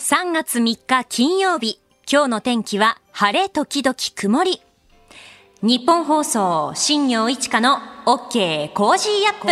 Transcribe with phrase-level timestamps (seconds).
[0.00, 1.78] 3月3日金曜日、
[2.10, 4.62] 今日の天気は晴れ時々曇り。
[5.60, 7.76] ニッポン放送、新行市佳の
[8.06, 9.48] OK Cozy up。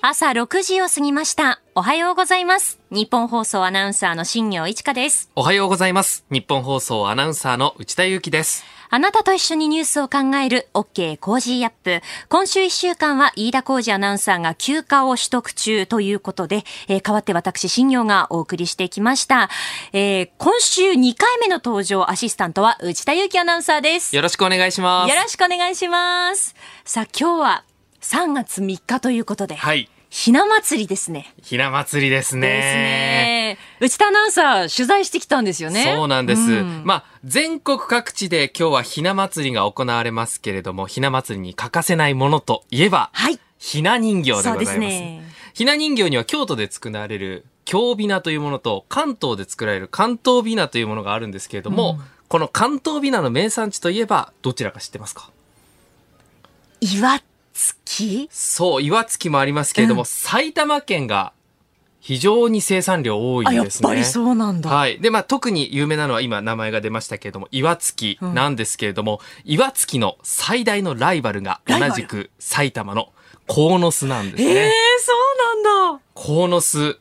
[0.00, 1.62] 朝6時を過ぎました。
[1.76, 2.80] おはようございます。
[2.90, 5.30] ニッポン放送アナウンサーの新行市佳です。
[5.36, 6.24] おはようございます。
[6.32, 8.64] ニッポン放送アナウンサーの内田雄基です。
[8.94, 12.02] あなたと一緒にニュースを考える OK Cozy up。
[12.28, 19.48] 今週1週間は飯田浩司アナウンサーが休暇を取得中ということで、えー代わって私、新業がお送りしてきました。
[19.94, 24.14] えー今週2回目の登場アシスタントは内田祐樹アナウンサーです。
[24.14, 25.08] よろしくお願いします。
[25.08, 26.54] よろしくお願いします。
[26.84, 27.64] さあ、今日は
[28.02, 29.88] 3月3日ということで、はい。
[30.10, 31.32] ひな祭りですね。
[31.42, 32.46] ひな祭りですね。
[32.46, 33.58] ですね。
[33.82, 35.92] 内田アナウンサー、取材してきたんですよね。
[35.96, 36.40] そうなんです。
[36.40, 43.40] うんまあ、全国各地で今日はひな祭りが行われますけれども、ひな祭りに欠かせないものといえば、はい。
[43.58, 44.64] ひな人形でございます。
[44.66, 45.24] ですね。
[45.52, 55.28] ひな人形には京都で作られる京びなというものと関東で作られる関東びなというものがあるんですけれども、うんこの関東びなの名産地といえばどちらか知ってますか？
[56.80, 57.20] 岩
[57.52, 61.34] 月そう、岩槻もありますけれども、うん埼玉県が
[62.02, 63.88] 非常に生産量多いんですね。
[63.88, 64.68] ぱりそうなんだ。
[64.68, 64.98] はい。
[64.98, 73.12] で、まあ、特に有名なのは今名前が出ましたけれども、岩槻なんですけれども、岩槻の最大のライバルが同じく埼玉の
[73.46, 74.72] 鴻巣なんですええね。
[74.98, 75.12] そ
[75.60, 76.00] うなんだ。
[76.14, 76.98] 鴻巣。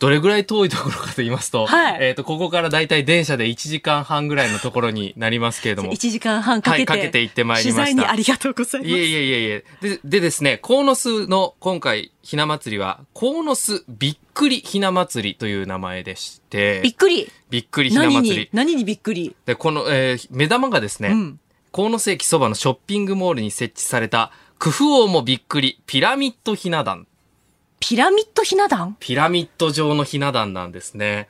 [0.00, 8.90] どれぐらい遠いところかと言いますと、はいえっ、と、ここからだいたい電車で1時間半ぐらいのところになりますけれども、1時間半かけて、はいかけて行ってまいりましたありがとうございます。
[8.90, 9.64] いえいえいえいえ。
[9.82, 17.30] で、でですね、鴻巣の今回、ひな祭りは、鴻巣びっくりひな祭りという名前でして、びっくり。
[17.50, 18.40] びっくりひな何祭り。
[18.40, 19.36] に何にびっくり？
[19.44, 21.40] で、この、えー目玉がですね、うん。
[21.72, 27.06] 鴻巣駅そばのショッピングモールに設置された、クフ王もびっくり、ピラミッドひな壇。
[27.80, 28.96] ピラミッドひな壇？
[29.00, 31.28] ピラミッド状のひな壇なんですね。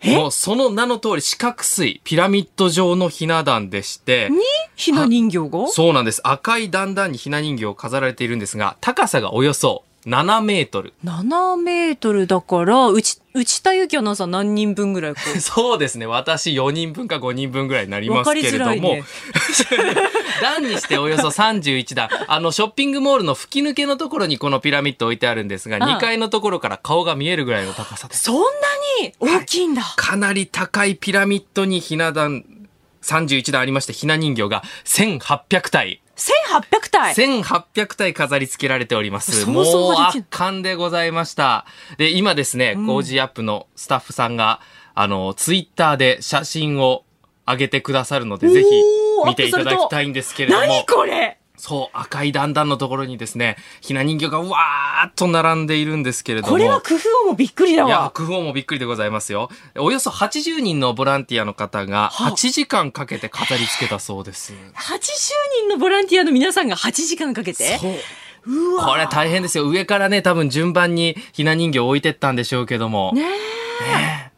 [0.00, 0.16] え？
[0.16, 4.38] もうその名の通り四角錐、ピラミッド状のひな壇でして、に
[4.74, 5.68] ひな人形が？
[5.68, 6.22] そうなんです。
[6.24, 10.94] 赤い段々にひな人形を飾られているんですが、高さがおよそ7メートル。
[11.04, 15.14] 7メートルだから、うち、内田有紀アナウンサー何人分ぐらい。
[15.40, 16.06] そうですね。
[16.06, 19.04] 私4人分か5人分ぐらいになりますけれども、ね。
[20.40, 22.08] 段にしておよそ31段。
[22.28, 28.22] あの、ショッピングモールの吹き抜けのところにこのピラミッド置いてあるんですが、ああ2階のところから顔が見えるぐらいの高さです。
[28.22, 28.42] そんな
[29.02, 29.82] に大きいんだ。
[29.96, 32.44] かなり高いピラミッドにひな壇、
[33.02, 36.00] 31段ありまして、ひな人形が1800体。
[36.20, 37.14] 1800体。
[37.14, 39.44] 1800体飾り付けられております。
[39.44, 41.64] 想もう圧巻でございました。
[41.96, 44.60] で、今ですね、うん Cozy up のスタッフさんが、
[44.94, 47.04] あの、ツイッターで写真を
[47.46, 48.68] 上げてくださるので、ぜひ
[49.26, 51.39] 見ていただきたいんですけれども何、これ？
[51.60, 58.10] そう、赤い段々のところにですね、ひな人形がわーっと並んでいるんですけれども、これは工夫もびっくりだいや、わ。
[58.10, 59.50] 工夫もびっくりでございますよ。
[59.76, 64.54] およそ80人のボランティアの方がはあ8時間かけて飾り付けたそうです。
[64.74, 64.98] 80
[65.60, 67.78] 人のボランティアの皆さんが8時間かけて？
[67.78, 67.92] そう。
[68.46, 69.68] うわこれ大変ですよ。
[69.68, 73.12] 上からね、多分順番にひな人形を置いてったんでしょうけども。
[73.14, 73.28] ねね
[74.26, 74.29] え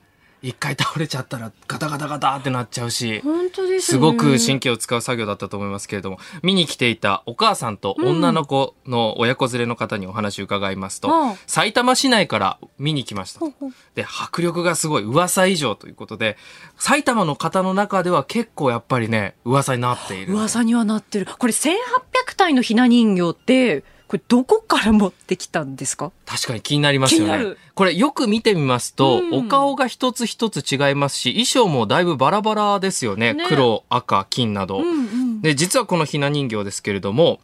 [0.43, 3.21] 一回倒れちゃったらガタガタガタってなっちゃうし。
[3.21, 13.53] 本当ですすごく真神経を使う作業だったと思いますけれども、見に来ていたお母さんと女の子の親子連れの方にお話を伺いますと、うん埼玉市内から見に来ましたと。
[13.95, 16.37] で、迫力がすごい噂以上ということで、
[16.77, 20.33] 埼玉の方の中では結構やっぱりね、噂になっている。
[20.35, 21.27] 噂にはなってる。
[21.27, 26.13] これ1800体のひな人形って、これどこから持ってきたんですか？
[26.27, 27.57] 確かに気になりますよね。
[27.75, 33.33] これよく見てみますと、うんお顔が一つ一つ違いますし、衣装もだいぶバラバラですよね。
[33.33, 34.81] ね黒、赤、金など。
[34.81, 35.41] うんうん。
[35.41, 37.41] で、実はこのひな人形ですけれども、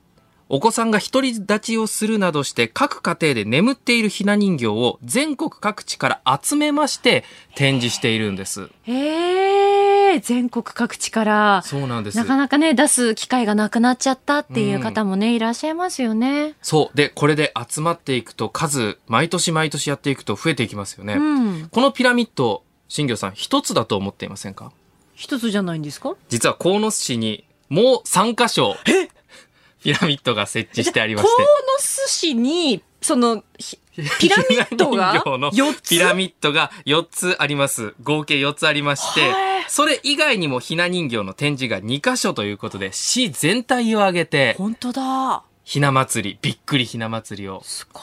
[0.50, 7.24] お子さんが独り立ちをするなどして各家庭で眠っているひな人形を全国各地から集めまして
[7.54, 8.68] 展示しているんです。
[8.84, 9.77] へ
[10.14, 12.16] え、全国各地から、そうなんです。
[12.16, 16.54] なかなかね、出す機会がなくなっちゃったっていう方もね、いらっしゃいますよね。
[16.62, 16.96] そう。
[16.96, 21.14] で、これで集まっていくと数、毎年毎年やっていくと増えていきますよね。
[21.14, 21.68] うん。
[21.70, 24.72] このピラミッド、新業さん一つだと思っていませんか？
[25.14, 26.14] 一つじゃないんですか？
[26.28, 28.76] 実は鴻巣市にもう3箇所
[29.82, 31.42] ピラミッドが設置してありま鴻して。
[31.80, 33.78] 巣市に、その、ひ
[34.20, 35.88] ピラミッドがひ な人形の4つ？
[35.90, 37.94] ピラミッドが4つあります。
[38.02, 39.34] 合計4つありましてへ、
[39.68, 45.42] それ以外にもひな人形の展示が2箇所ということで、市全体を挙げて、本当だ。
[45.64, 48.02] ひな祭り、びっくりひな祭りをすごい。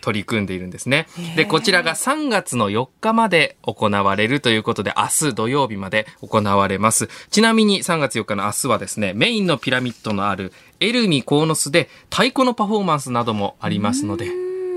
[0.00, 1.06] 取り組んでいるんですね。
[1.36, 7.08] で、こちらが3月の4日まで行われるということで、明日土曜日まで行われます。
[7.30, 10.52] ちなみに3月4日の明日はですね、メインのピラミッドのある
[10.84, 14.26] エルミコーノスで太鼓のパフォーマンスなどもありますので、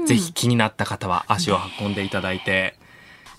[0.06, 2.77] ぜひ気になった方は足を運んでいただいて、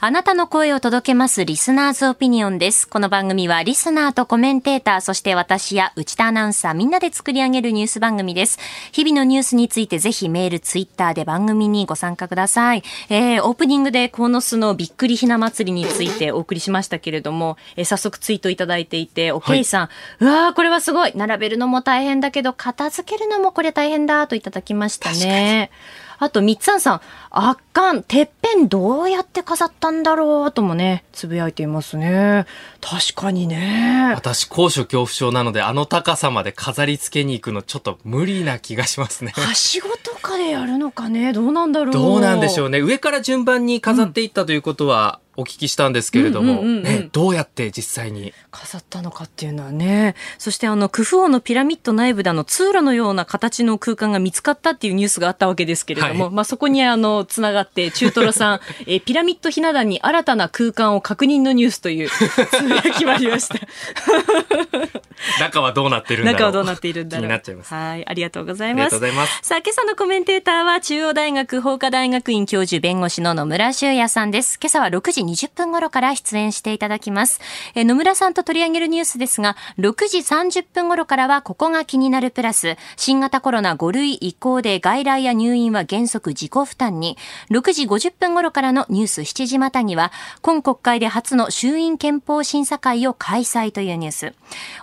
[0.01, 2.89] あなたの声を届けますリスナーズオピニオンです。
[2.89, 8.61] この番組はリスナーとコメンテーター、そして私や内田アナウンサーみんなで作り上げるニュース番組です。
[8.93, 12.85] 日々のニュースについてぜひメール、ツイッターで番組にご参加ください。
[13.09, 19.91] えー、オープニングで鴻巣のびっくりひな祭りについてお送りしましたけれども、えー、早速ツイートいただいていて、おけいさん、は
[20.21, 21.13] い、うわー、これはすごい。
[21.17, 25.73] 並べるのも大変だけど、片付けるのもこれ大変だといただきましたね。
[26.21, 30.53] あと、みっつんさん、圧巻、てっぺんどうやって飾ったんだろう？
[30.53, 32.47] ともね、つぶやいていますね。
[32.81, 34.13] 確かにね。
[34.15, 39.33] 私、高所恐怖症なので、あの高さまで飾り付けに行くのちょっと無理な気がしますね。
[39.35, 41.93] はしごとかでやるのかね、どうなんだろう？
[41.93, 42.81] どうなんでしょうね。
[42.81, 48.33] 上から順番に飾っていったということは、お聞きしたんですけれども、ね、どうやって実際に？
[48.51, 63.55] 飾ったのかっていうのはねそしてあのクフ王のピラミッド内部であの通路のような形の空間が見つかったっていうニュースがあったわけですけれども、はい、まあそこにあのつながって中トロさん えピラミッドひな壇に新たな空間を確認のニュースというつぶやきまりました。
[65.41, 66.39] 中はどうなってるんだろう。
[66.39, 67.23] 中はどうなっているんだろう。
[67.23, 67.75] 気になっちゃいます。
[67.75, 68.99] はいありがとうございます。
[68.99, 69.41] ます。
[69.43, 74.59] さあ今朝のコメンテーターは中央大学法科大学院教授弁護士の野村修也さんです。
[74.61, 77.41] 今朝は6時20分頃から出演していただきます。
[77.75, 87.17] え野村さんと取り上げるニュースですが、6時30分頃からはここが気になるプラス、新型コロナ5類移行で外来や入院は原則自己負担に、に
[87.51, 90.13] 6時50分頃からのニュース7時またぎは、
[90.43, 94.35] 今国会で初の衆院憲法審査会を開催というニュース。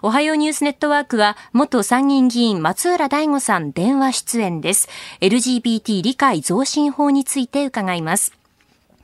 [0.02, 4.90] おはようニュースネットワークは、元参議院議員松浦大吾さん電話出演です。
[5.22, 8.34] LGBT 理解増進法について伺います。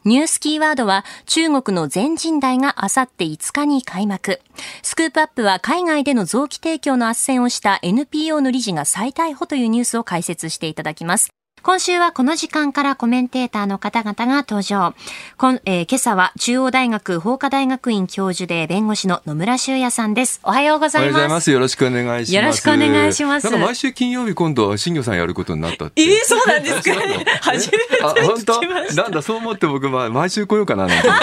[0.03, 4.41] ニュースキーワードは中国の全人代があさって5日に開幕。
[4.81, 11.29] スクープアップは海外での臓器提供の斡旋をした NPO の理事が再逮捕というニュースを解説していただきます。
[11.63, 14.95] 今週はこの時間からコメンテーターの方々が登場。
[15.37, 20.39] こんえー、今朝は中央大学法科大学院教授で弁護士の野村修也さんです。
[20.43, 21.03] おはようございます。
[21.03, 21.51] おはようございます。
[21.51, 22.35] よろしくお願いします。
[22.35, 23.43] よろしくお願いします。
[23.43, 26.01] なんか毎週金曜日今度は新業さんやることになったって。
[26.01, 26.95] えー、そうなんですか？
[27.41, 29.03] 初めて聞きました。
[29.03, 31.19] なんだ、そう思って僕、まあ、毎週来ようかななんて思っ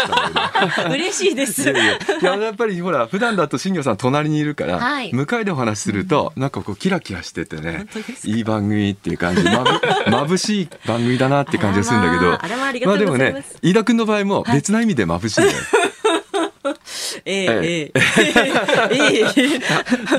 [0.70, 0.84] た。
[0.94, 1.62] 嬉しいです。
[1.62, 7.86] いやいや、いややっぱりほら、普段だと新業さん隣にいるから、はい、向かいでお話しすると、なんかこう、キラキラしててね、
[8.24, 12.30] いい番組っていう感じ、まぶ眩しい番組だなって感じがするんだけど、
[12.86, 15.48] まあでもね、飯田君の場合も別な意味で眩しいね。
[17.24, 17.98] ええええ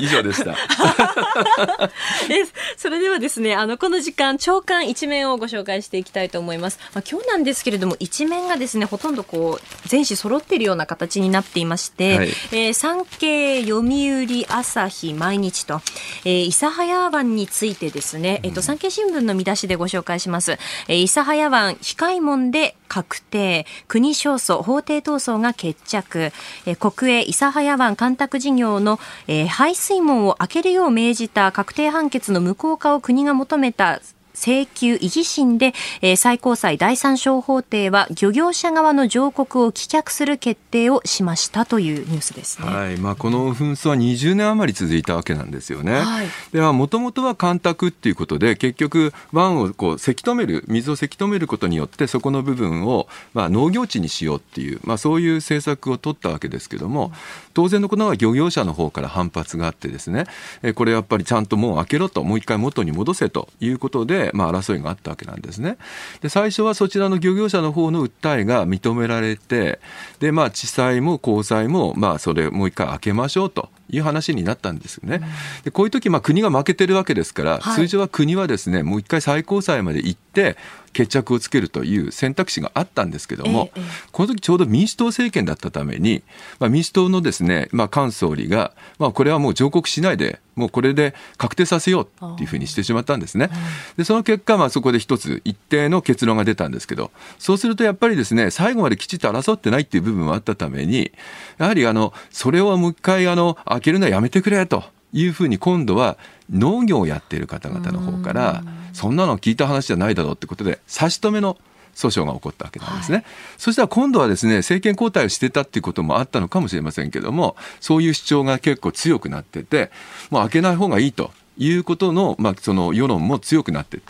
[0.00, 0.56] 以上でした。
[2.30, 6.78] えそれではですねあのこの時間長官一面をご紹介していきたいと思います。
[6.94, 15.80] まあ、今日なんですけれども一面がですねほとんどこう全紙揃っているような形になっていまして、はい、えー、産経読売朝日毎日と、
[16.24, 20.58] えー、諫早湾についてですね、えっ、ー、と産経新聞の見出しでご紹介します。
[20.88, 23.66] えー、諫早湾非開門で確定。
[23.86, 26.32] 国勝訴法廷闘争が決着、
[26.66, 28.98] え、国営諫早湾干拓事業の、
[29.28, 34.00] え、排水門を開けるよう命じた確定判決の無効化を国が求めた
[34.34, 42.68] 請求維持審で、えー、最高裁第三小法廷は漁業者側の上告を棄却する決定をしましたというニュースですね。
[42.68, 46.00] はい、まあこの紛争は20年余り続いたわけなんですよね。
[46.00, 57.12] はい、ではもともとは干拓っていうことで結局湾をこうせき止める水をせき止めることによってそこの部分をまあ農業地にしようっていうまあそういう政策を取ったわけですけども、
[57.54, 60.24] 当然のことは漁業者の方から反発があってですね、
[60.62, 65.76] えこれやっぱりちゃんともう開けろともう一回元に戻せということでまあ、争いがあったわけなんですね。
[66.20, 69.80] で最初はそちらの漁業者の方の訴えが認められて
[70.20, 73.68] で、まあ、地裁も高裁も、まあ、それもう一回開けましょうと。
[73.92, 75.20] いう話になったんですよね。
[75.64, 80.56] でこういう時、まあ、国が負けてるわけですから、はい、通常は国はですねもう一回最高裁まで行って
[80.92, 86.22] 決着をつけるという選択肢があったんですけども、ええ、この時ちょうど民主党政権だったために、
[86.58, 93.50] まあ、民主党のですね、まあ、菅総理が、まあ、これはもう上告しないでもうこれで確定させようっていうふうにしてしまったんですね。
[93.96, 101.12] でその結果、まあ、そこで一つ一定の結論が出たんですけどそうするとやっぱりですね最後まできちっと争ってないっていう部分もあったために
[101.58, 106.18] やはりあのそれをもう一回あの開けるのはやめてくれというふうに今度は
[106.50, 111.56] 農業をやっている方々の方からそんなの聞いた話じゃないだろうってことで差し止めの
[111.94, 113.24] 訴訟が起こったわけなんですね、はい、
[113.58, 119.90] そしたら今度はですね政権交代をしてたっていうこともあったのかもしれませんけどもそういう主張が結構強くなってて
[120.30, 124.00] もう開けない方がいいということの,、まあその世論も強くなって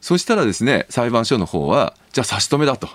[0.00, 2.88] そしたらですね裁判所の方はじゃあ差し止めだと。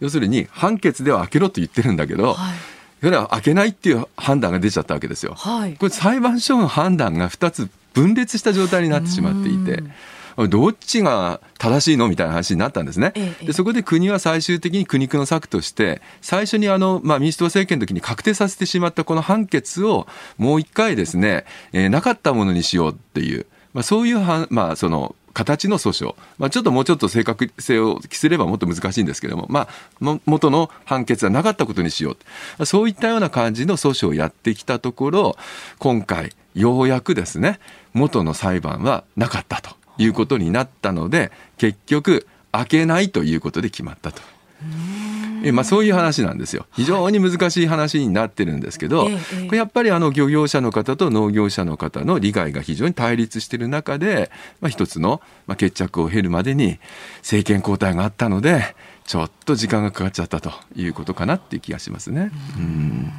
[0.00, 2.54] 要するに判決では開けろと言ってるんだけど、はい。
[3.00, 5.34] それは開けないっていう判断が出ちゃったわけですよ。
[5.34, 9.82] はい、これ裁判所の判断が2つ分裂した状態になってしまっていて。
[10.46, 13.12] どっちが正しいのみたいな話になったんですね。
[13.16, 29.68] ええでそこで国は最終的に苦肉の策として最初にあの、まあ、民主党政権の時に確定させてしまったこの判決をもう一回ですね、えーなかったものにしようっていう、まあ、そういうは、まあ、その形の訴訟、まあ、ちょっともうちょっと正確性を期すればもっと難しいんですけども、まあ、
[30.00, 32.16] も元の判決はなかったことにしよ
[32.58, 35.36] うそういったような感じの訴訟をやってきたところ
[35.78, 37.60] 今回ようやくですね
[37.94, 44.22] 元の裁判はなかったということになったので結局開けないということで決まったと。
[45.44, 46.66] えまあ、そういう話なんですよ。
[46.72, 56.78] 非常に難しい話になってるんですけど、ええこれやっぱりあの漁業者の方と農業者の方の利害が非常に対立している中で、まあ、一つのまあ決着を経るまでに
[57.18, 58.74] 政権交代があったので、
[59.04, 62.32] ちょっと時間がかかっちゃったということかなっていう気がしますね。
[62.56, 63.12] うん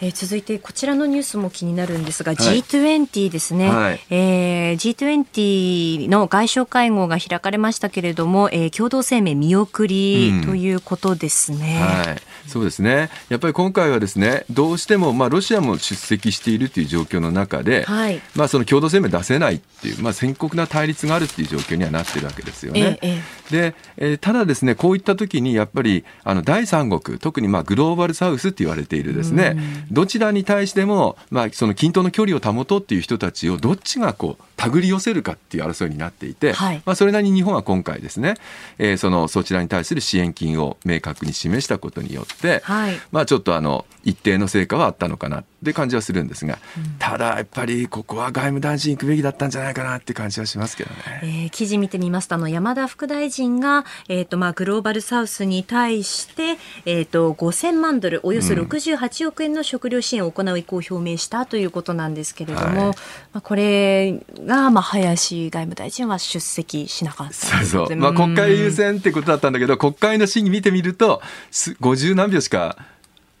[0.00, 2.36] えー続いてこちらのニュースも気になるんですが、い。
[2.36, 4.00] G20 ですね、はい。
[4.10, 10.44] えー G20 の外相会合が開かれましたけれども、えー共同声明見送りうん。
[10.44, 11.80] ということですね。
[11.80, 12.16] はい、
[12.48, 13.10] そうですね。
[13.28, 22.98] やっぱり今回はですね、どうしてもまあロシアも出席しているという状況の中で、はいまあその共同声明出せないっていう、まあ深刻な対立があるっていう状況にはなってるわけですよね。
[23.02, 29.56] えええで、えーただですね、こういった時にやっぱりあの第三国、特にまあグローバルサウスって言われているですね、
[29.90, 38.34] どちらに対してもまあその均等の距離を保とうっていう人たちをどっちがこう手繰り寄せるかっていう争いになっていて、はいまあそれなりに日本は今回ですね、
[38.78, 43.00] えーそのそちらに対する支援金を明確に示したことによって、はい。
[43.10, 46.58] まあちょっとあの一定の成果はあったのかなって感じはするんですが、
[46.98, 50.96] ただやっぱりここは外務大臣行くべきだったんじゃないかなって感じはしますけどね。
[51.22, 62.94] えー記事見てみますとあの山田副大臣が、えーとまあ、グローバルサウスに対して、えー、と5000万ドルおよそ68億円の食料支援を行う意向を表明したということなんですけれども、はいま
[63.34, 67.96] あ、これが、まあ、林外務大臣は出席しなかったそうそう。
[67.96, 72.76] まあ国会優先ってことだったんだけど、国会の審議見てみると、す50何秒しか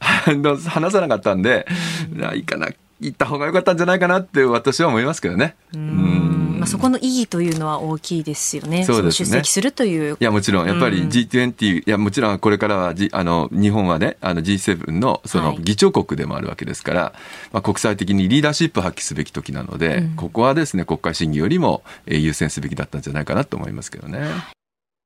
[0.00, 1.66] 話さなかったんで、
[2.34, 2.68] いいかな、
[3.00, 5.54] 行った方が良かったんじゃないかなって私は思いますけどね。
[5.74, 6.56] うん。
[6.58, 8.84] まあ、そこの意義というのは大きいですよね。
[8.84, 9.28] そうですね。
[9.28, 10.16] の出席するという。
[10.18, 11.08] いやもちろんやっぱりうん。
[11.08, 15.56] G20、いやもちろんこれからは、G、あの日本はねあの G7 のそはい。
[15.56, 17.12] の議長国でもあるわけですから、
[17.52, 24.22] まあ、国際的にリーダーシップを発揮すべき時なので、ここはですね国会審議よりもえー優先すべきだったんじゃないかなと思いますけどね。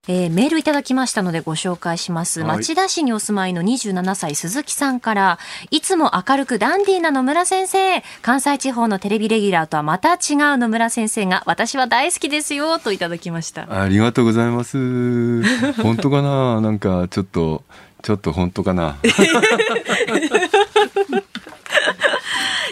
[0.08, 2.40] えーメールいただきましたのでご紹介します。
[2.40, 5.38] はい町田市にお住まいの27歳鈴木さんから、
[5.70, 10.18] いつも明るくダンディーな野村先生、関西地方のテレビレギュラーとはまた違う
[10.58, 13.80] 野村先生が私は大好きですよといただきました。
[13.80, 14.76] ありがとうございます。
[15.80, 16.60] 本当かな？
[16.60, 17.62] なんかちょっと
[18.02, 18.96] ちょっと本当かな？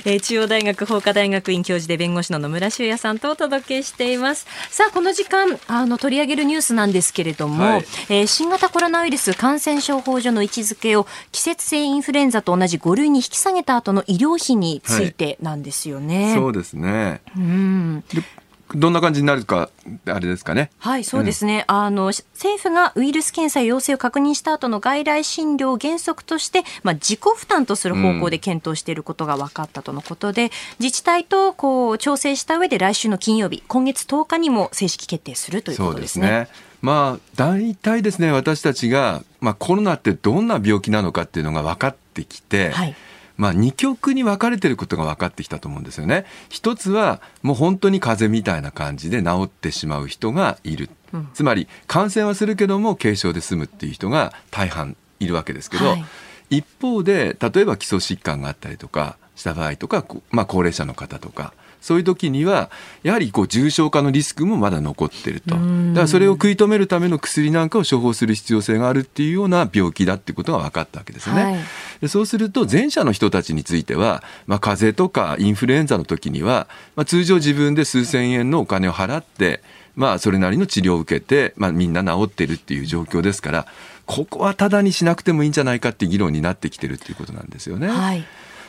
[0.04, 4.46] えー中央大学法科大学院教授で弁護士の野村修也さんとお届けしています。
[4.70, 16.34] さあ、この時間、あの、取り上げるニュースなんですけれども、はいえー新型コロナウイルス感染症法上の位置づけを季節性インフルエンザと同じ5類に引き下げた後の医療費についてなんですよね。
[16.34, 17.20] そうですね。
[17.36, 18.04] うん。
[18.12, 18.22] で
[18.74, 19.70] どんな感じになるか
[20.06, 20.70] あれですかね。
[20.78, 21.64] はい、そうですね。
[21.66, 36.26] あの、政府がウイルス検査陽性を確認した後の外来診療を原則として、まあ、自己負担とする方向で検討していることが分かったとのことで、自治体とこう調整した上で来週の金曜日、今月10日にも正式決定するというこそうでとですすね。
[36.26, 36.48] ね。
[36.82, 42.94] まあ大体ですね私たちが、まあ、コロナってどんな病気なのかっていうのが分かってきて、はい。
[43.40, 46.26] まあ、二極に分かれてることが分かってきたと思うんですよね。
[46.50, 50.90] 一つはもう本当に風邪みたいな感じで治ってしまう人がいる。
[51.14, 56.04] うんつまり感染はするけども軽症で済むっていう人が大半いるわけですけど、はい
[56.50, 62.70] 一方で例えば基礎疾患があったりとかした場合とか、まあ、高齢者の方とかそういう時には
[63.02, 71.42] やはりこう重症化のリスクもまだ残ってるとだうんからそれを食い止めるための薬なんかを処方する必要性があるっていうような病気だってことが分かったわけですね。
[71.42, 71.56] はい
[72.00, 79.62] でそうすると前者の人たちについては、まあ、風邪とかインフルエンザの時には、まあ、通常自分で数千円のお金を払って、
[79.96, 83.66] まあ、それなりの治療を受けて、まあ、みんな治ってるっていう状況ですから
[84.06, 87.88] ここはただにしなくてもいいんじゃないかって議論になってきてるっていうことなんですよね。
[87.88, 88.24] はい。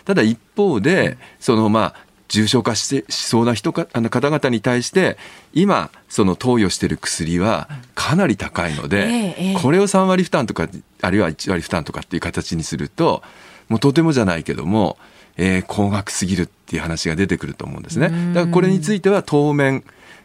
[0.06, 5.18] ただ一方でそのまあ重症化してしそうな人かあの方々に対して
[5.54, 9.56] 今その投与している薬はかなり高いので、ええええ。
[9.62, 10.70] これを3割負担とか
[11.02, 13.22] あるいは1割負担とかっていう形にすると
[13.68, 14.98] もうとてもじゃないけども、
[15.36, 18.10] えー高額すぎるっていう話が出てくると思うんですね。
[18.34, 19.84] だからこれについては当面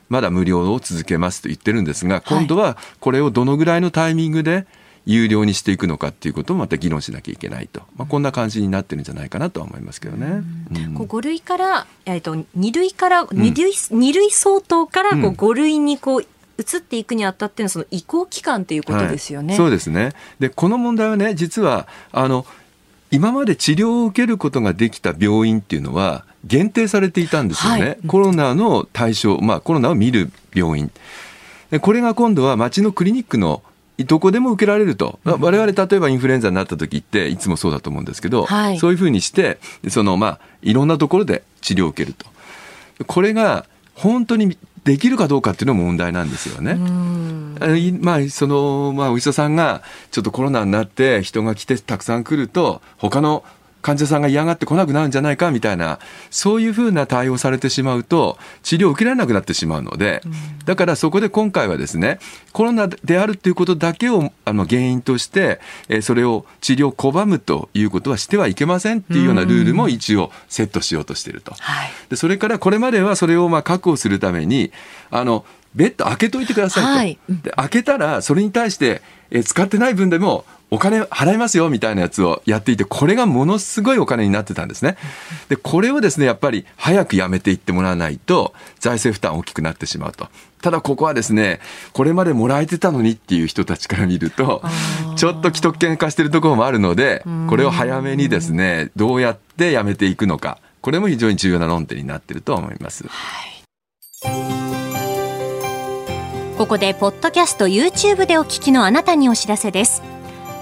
[0.08, 4.66] まだ無料を続けますと言ってるんですが今度はこれをどのぐらいのタイミングで
[5.06, 10.42] 有料にしていくのかっていうこともまた議論しなきゃいけないと、まあ、こんな感じになってるんじゃないかなとは思いますけどね。
[10.74, 19.48] うん、こう5類から、えーと、2類から2類,、2類相当からこう5類にこう移っていくにあたってのその移行期間ということですよね。
[19.48, 20.12] はい、そうですね。
[20.40, 22.44] でこの問題はね実はあの
[23.12, 30.90] 今まで治療を受けることができた病院っていうのは限定されていたんですよね、はい、コロナの対象、まあ、コロナを見る病院。
[31.80, 33.62] これが今度は町のクリニックの
[34.04, 42.26] どこでも受けられると、我々例えばインフルエンザになった時っていつもそうだと思うんですけど、はい、そういうふうにしてそのまあいろんなところで治療を受けると。
[43.06, 46.76] これが本当にできるかどうかっていうのも問題なんですよね。
[48.00, 53.44] まあそのまあお医者さんがちょっとコロナになって人が来てたくさん来ると他の
[53.86, 56.00] 患者さんが嫌がってこなくなるんじゃないかみたいな
[56.32, 60.22] そういうふうな対応されてしまうと治療を受けられなくなってしまうので、
[60.64, 62.18] だからそこで今回はですね
[62.52, 71.54] コロナであるということだけをあの原因として、えそれを治療を拒むということはしてはいけませんっていうようなルールも一応セットしようとしていると。
[72.08, 74.72] でそれからこれまではそれをまあ確保するために
[75.12, 75.44] あの
[75.76, 84.96] ベッド開けといてくださいと、はい、で開けたらそれに対してえ使ってない分でもお金払いますよみたいなやつをやっていて、これがものすごいお金になってたんですね。
[85.48, 90.28] で、これをですね、やっぱり早くやめていってもらわないと、財政負担大きくなってしまうと。
[90.62, 91.60] ただここはですね、
[91.92, 94.62] これまでもらえてたのにっていう人たちから見ると、
[95.16, 103.04] ちょっと既得権化してるところもあるので、これを早めにですね、どうやってやめていくのか、これも非常に重要な論点になっていると思います。
[103.08, 103.56] はい
[106.56, 110.02] ここでポッドキャスト YouTube でお聞きのあなたにお知らせです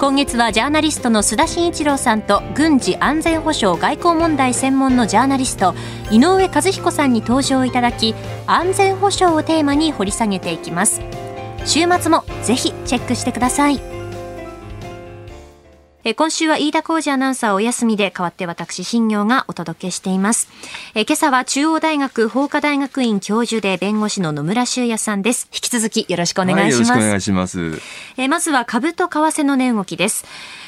[0.00, 5.74] 今月はジャーナリストの須田慎一郎さんと軍事安全保障外交問題専門のジャーナリスト
[6.10, 8.14] 井上和彦さんに登場いただき
[8.46, 11.02] 安全保障をテーマに掘り下げていきます。
[11.66, 13.99] 週末もぜひチェックしてください。
[16.10, 20.48] え今週は飯田浩二アナウンサーお休みで代わって私新業がお届けしています。
[20.96, 25.48] え今朝は中央大学法科大学院教授で弁護士の野村修也さんです。
[25.54, 27.80] 引き続きよろしくお願いします、はい、よろしくお願いします。
[28.16, 30.24] えまずは株と為替の値動きです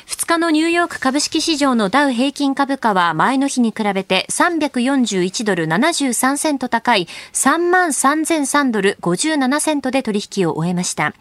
[0.06, 11.14] 2日のニューヨーク株式市場のダウ平均株価は前の日に比べて341ドル73セント高い3万3003ドル57セントで取引を終えました。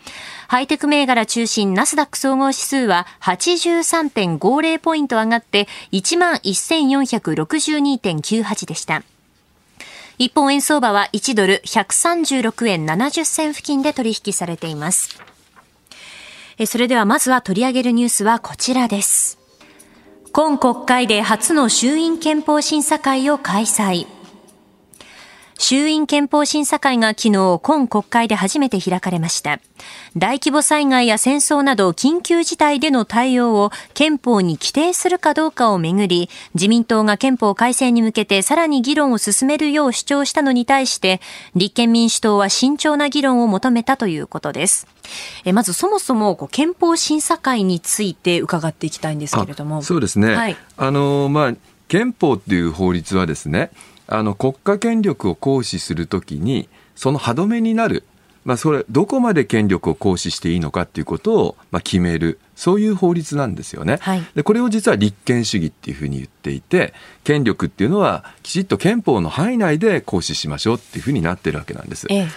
[0.48, 9.04] ハイテク銘柄中心ナスダック総合指数は83.50ポイント上がって11,462.98でした。
[10.18, 15.31] 一方円相場は1ドル136円70銭付近で取引されています。
[16.66, 19.40] それではまずは取り上げるニュースはこちらです。
[20.32, 24.08] 今国会で初の衆院憲法審査会を開催。
[25.62, 29.60] 衆院憲法審査会が昨日、今国会で初めて開かれました。
[30.18, 41.22] 大規模災害や戦争など緊急事態での対応を憲法に規定するかどうかをめぐり、自民党が憲法改正に向けてさらに議論を進めるよう主張したのに対して、
[41.56, 44.88] 立憲民主党は慎重な議論を求めたということです。
[45.46, 49.84] えまずそもそもこう憲法審査会について伺っていきたいんですけれども。
[49.84, 50.34] そうですね。
[50.34, 51.54] はい、あのまあ
[51.88, 53.70] 憲法っていう法律はですね、
[54.12, 58.04] あの国家権力を行使するときにその歯止めになる、
[58.44, 66.94] まあ、それどこまで権力を行使していいのかっていうことを、まあ、決めるそういう法律なんですよね、はい、でこれを実は立憲主義っていうふうに言っていて
[67.24, 72.06] 権力っていうのはきちっと憲法の範囲内で行使しましょうっていうふうになってるわけなんです。
[72.10, 72.28] ええ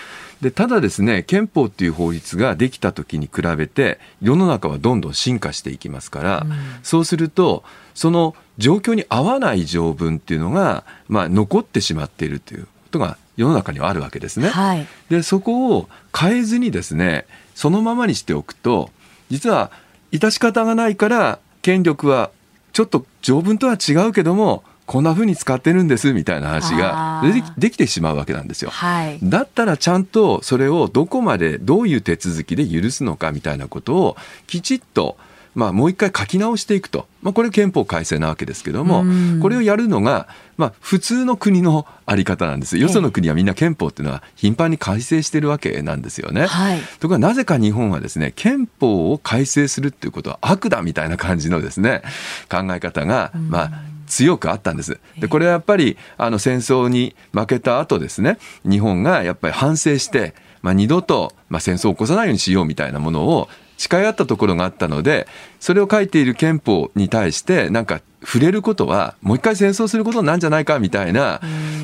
[0.40, 14.48] でただですね憲法っていう法律ができた時に比べて世の中はどんどん進化していきますから、うん、そうするとその状況に合わない条文っていうのが、まあ、残ってしまっているということが世の中にはあるわけですね。
[14.48, 18.90] はい、でそこを変えずにですねそのままにしておくと
[19.30, 19.70] 実は
[20.12, 22.30] 致し方がないから権力は
[22.72, 27.22] ちょっと条文とは違うけどもこんなふうに使ってるんですみたいな話が
[27.56, 34.16] できてしまうわけなんですよ、はい、だったらちゃんとそれをどこまでどういう手続きで許すのかみたいなことを
[34.46, 35.16] きちっと
[35.54, 39.04] まあ、もう一回書き直していくと、まあ、これ憲法改正なわけですけども、
[39.40, 42.76] これをやるのが、まあ、普通の国のあり方なんです。
[42.76, 46.46] よその国はみんな憲法っていうのは頻繁に改正してるわけなんですよね。
[46.46, 52.02] はい、ところがなぜか日本はですね、憲法を改正するっていうことは悪だみたいな感じのですね、
[52.50, 53.72] 考え方が、まあ、
[54.06, 55.00] 強くあったんです。
[55.18, 65.26] で、これはやっぱり、あの、戦争に負けた後ですね、日本がやっぱり反省して、まあ、二度と、まあ、戦争を起こさないようにしようみたいなものを誓い合ったところがあったので
[65.60, 71.40] それを書いている憲法に対してなんか触れることはもう一回戦争することなんじゃないかみたいな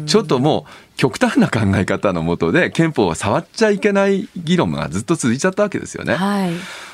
[0.07, 6.14] ちょっともう極端な考え方のもとで憲法は触っちゃいけない議論がずっと続いちゃったわけですよね。
[6.14, 6.53] はい。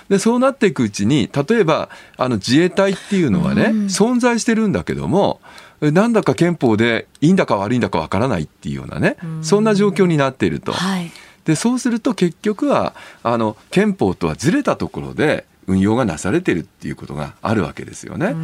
[0.09, 5.41] でそうなっていくうちに例えばあの自衛隊っていうのはね、存在してるんだけども
[5.81, 10.73] なんだか憲法でいいんだか悪いんだかわからないっていうようなねそんな状況になっていると。
[10.73, 11.11] はい
[11.47, 18.35] でそうすると結局はあの憲法とはずれたところで運用がなされてるっていうことがあるわけですよね。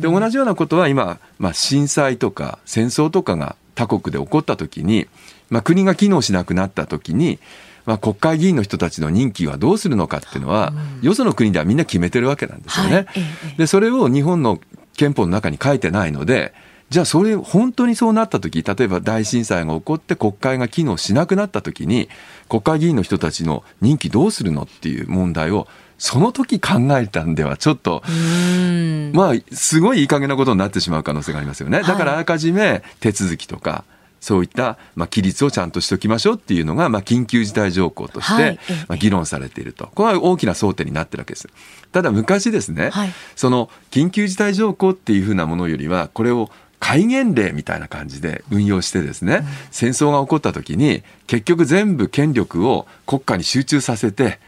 [0.00, 5.06] で同じようなことは今、まあ、震災とか戦争とかが他国で起こった時に、
[5.50, 7.38] まあ、国が機能しなくなった時に、
[7.86, 12.94] まあ、国会議員の人たちの任期はどうするのかっていうのは、よその国ではみんな決めてるわけなんですよね。
[12.94, 13.20] はいえ
[13.54, 14.60] えでそれを日本の
[14.96, 16.52] 憲法の中に書いてないので
[16.90, 22.08] じゃあそれ本当にそうなった時例えば大震災が起こって国会が機能しなくなった時に
[22.48, 31.82] 国会議員の人たちの任期どうするのっていう問題をその時考えたんではちょっとうんまあすごいいい加減なことになってしまう可能性がありますよね。
[31.82, 33.84] だからあらかじめ手続きとか
[34.20, 39.88] そういった、まあ、規律をちゃんとしておきましょうっていうのが、まあ、緊急事態条項として、まあ、議論されていると。
[39.94, 41.48] これは大きな争点になってるわけです。
[41.92, 54.38] ただ昔ですね、はいその緊急事態条項っていうふうなものよりは、これを戒厳令みたいな感じで運用してですね、戦争が起こった時に結局全部権力を国家に集中させて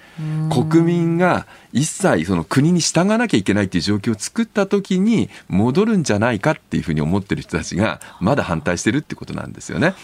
[0.50, 9.94] 国民が一切その国に従わなきゃいけないっていう状況を作った時に戻るんじゃないかっていうふうに思ってる人たちがまだ反対してるってことなんですよね。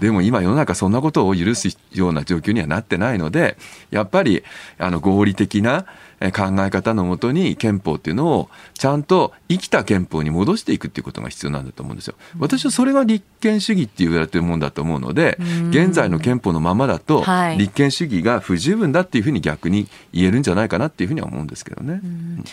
[0.00, 3.56] でも今世の中そんなことを許すような状況にはなってないので
[3.90, 4.44] やっぱり
[4.78, 12.14] あの合理的なえ考え方のもとに憲法っていうのをちゃんと生きた憲法に戻していくっていうことが必要なんだと思うんですよ。
[12.38, 15.38] 私はそれが立憲主義って言われてるもんだと思うので
[15.70, 22.00] 現在の憲法のままだとはい立憲主義が不十分だっていうふうに逆に言えるんじゃないかなっていうふうには思うんですけどね。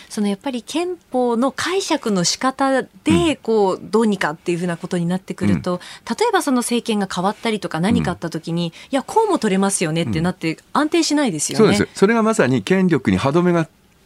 [0.10, 11.75] そのやっぱり憲法の解釈の仕方でこうどうにかっていうふうなことになってくると、例えばその政権が変わったりとか何かあった時に、いやこうも取れますよねってなって安定しないですよね。
[11.78, 11.99] そうです。
[11.99, 13.54] それがまさに権力に歯止め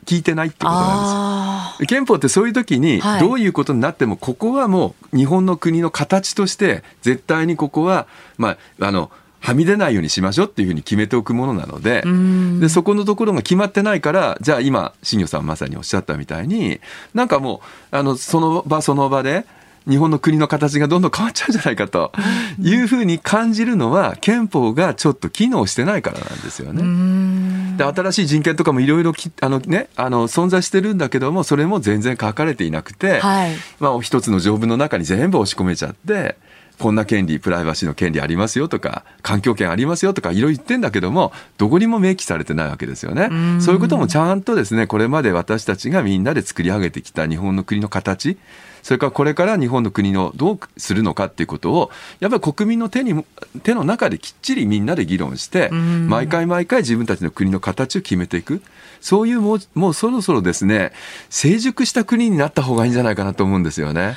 [0.10, 1.88] が効いてないってことなんですよ。
[1.88, 3.20] 憲法ってそういう時にはい。
[3.22, 12.60] どういうことになってもここはもう日本の国の形として絶対にここはまああのはみ出ないようにしましょうっていうふうに決めておくものなのでん。
[12.60, 16.80] でそこのところが決まってないからじゃあ今新庄さんまさにおっしゃったみたいに
[17.14, 19.46] なんかもうあのその場その場で
[19.90, 22.12] 日本の国の形がどんどん変わっちゃうんじゃないかと
[22.60, 27.78] いうふうに感じるのは憲法がちょっと機能してないからなんですよね。
[27.78, 36.38] で新しい人権とかもいろいろきあの、ね、あの存在してるんだけどもそれも全然書かれていなくて、はいまあ、一つの条文の中に全部押し込めちゃって
[36.80, 43.30] こんな権利プライバシーの権利ありますよとか環境権ありますよとかいろいろ言ってんだけどもどこにも明記されてないわけですよね。
[43.60, 48.38] そういうこともちゃんとですねこれまで私たちがみんなで作り上げてきた日本の国の形
[48.84, 53.26] それからこれから日本の国のどうするのかっていうことをやっぱり国民の手にも
[53.64, 58.62] 手の中できっちりみんなで議論して毎回毎回自分たちの国の形を決めていく
[59.02, 60.92] そういうもうもうそろそろですね
[61.30, 64.16] 成熟した国になった方がいいんじゃないかなと思うんですよね。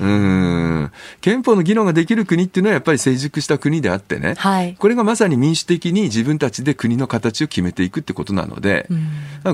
[0.00, 0.92] うん。
[1.20, 4.74] 憲法の議論ができる国っていうのはやっぱり成熟した国であってね、はい。
[4.74, 8.88] これがまさに民主的に自分たちで国の形を決めていくってことなので、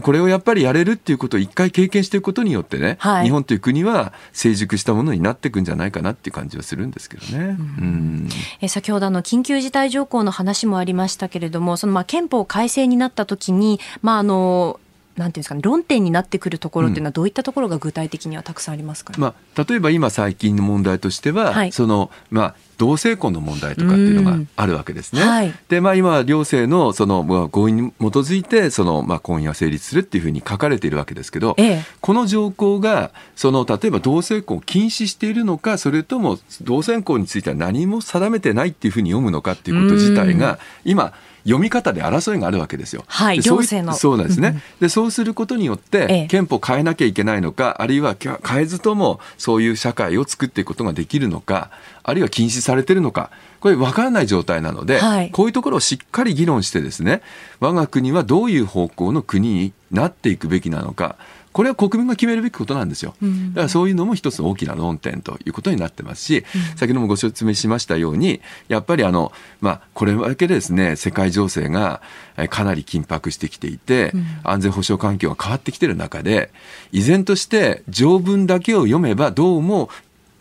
[0.02, 3.24] これをやっぱりやれるっていうことを一回経験していくことによってね、はい。
[3.24, 7.56] 日本という国は成熟したものになっていくんじゃないかなっていう感じはするんですけどね。
[7.58, 8.28] うん。
[8.60, 14.78] えー先ほどあの緊急事態条項の話もありましたけれども、そのまあ憲法改正になった時に、まああの
[15.18, 19.18] なんていうんですかね、論点になってくるところっていうのはどういったところが具体的にはたくさんありますかね？
[19.18, 21.72] まあ、例えば今最近の問題としては、はい。
[21.72, 25.22] そのまあ同性婚の問題とかっていうのがあるわけですね。
[25.22, 25.28] うん。
[25.28, 25.52] はい。
[25.68, 31.82] でまあ今両性のそのまあ合意に基づいてそのまあ婚姻は成立するっていうふうに書かれているわけですけど、ええ。
[32.00, 41.12] この条項がその例えば同性婚を禁止しているのかそれとも同性婚については何も定めてないっていうふうに読むのかっていうこと自体が今
[41.48, 43.04] 読み方で争いがあるわけですよ。
[43.06, 44.62] はい行政のそうなんですね。
[44.80, 51.70] でそうすることによっええて憲法変えなきゃいけないのかあるいは変えずともそういう社会を作っていくことができるのか
[52.02, 53.30] あるいは禁止されてるのか
[53.60, 57.22] これ分からない状態なので、はいこういうところをしっかり議論してですね
[57.60, 61.16] 我が国はどういう方向の国になっていくべきなのか
[61.58, 63.16] これは国民が決めるべきことなんですよ。
[63.20, 66.44] だからそういうのも一つの大きな論点ということになってますし、
[66.76, 72.00] 先ほどもご説明しましたように、やっぱりあの、まあ、これだけですね、世界情勢が
[72.36, 74.12] えーかなり緊迫してきていて、
[74.44, 76.52] 安全保障環境が変わってきている中で、
[76.92, 79.90] 依然として条文だけを読めばどうも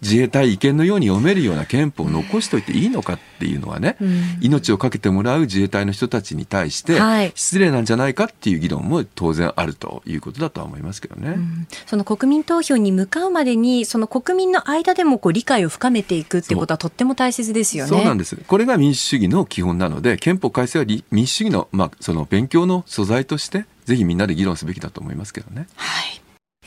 [0.01, 6.99] 自衛隊違憲のように読めるような憲法を残しといていいのかっていうのはね、うん、命を懸けてもらう自衛隊の人たちに対して
[7.35, 11.29] 失礼なんじゃないかっていう議論も当然あるということだとは思いますけどね。
[11.29, 17.89] うん、その国民投票に向かうまでにその国民の間でもこう理解を深めていくっていうことはとっても大切ですよね。
[17.89, 18.35] そうなんです。
[18.35, 25.67] これが民主主義の基本なので憲法改正は民主主義のまあその勉強の素材としてぜひみんなで議論すべきだと思いますけどね。
[25.75, 26.16] はい。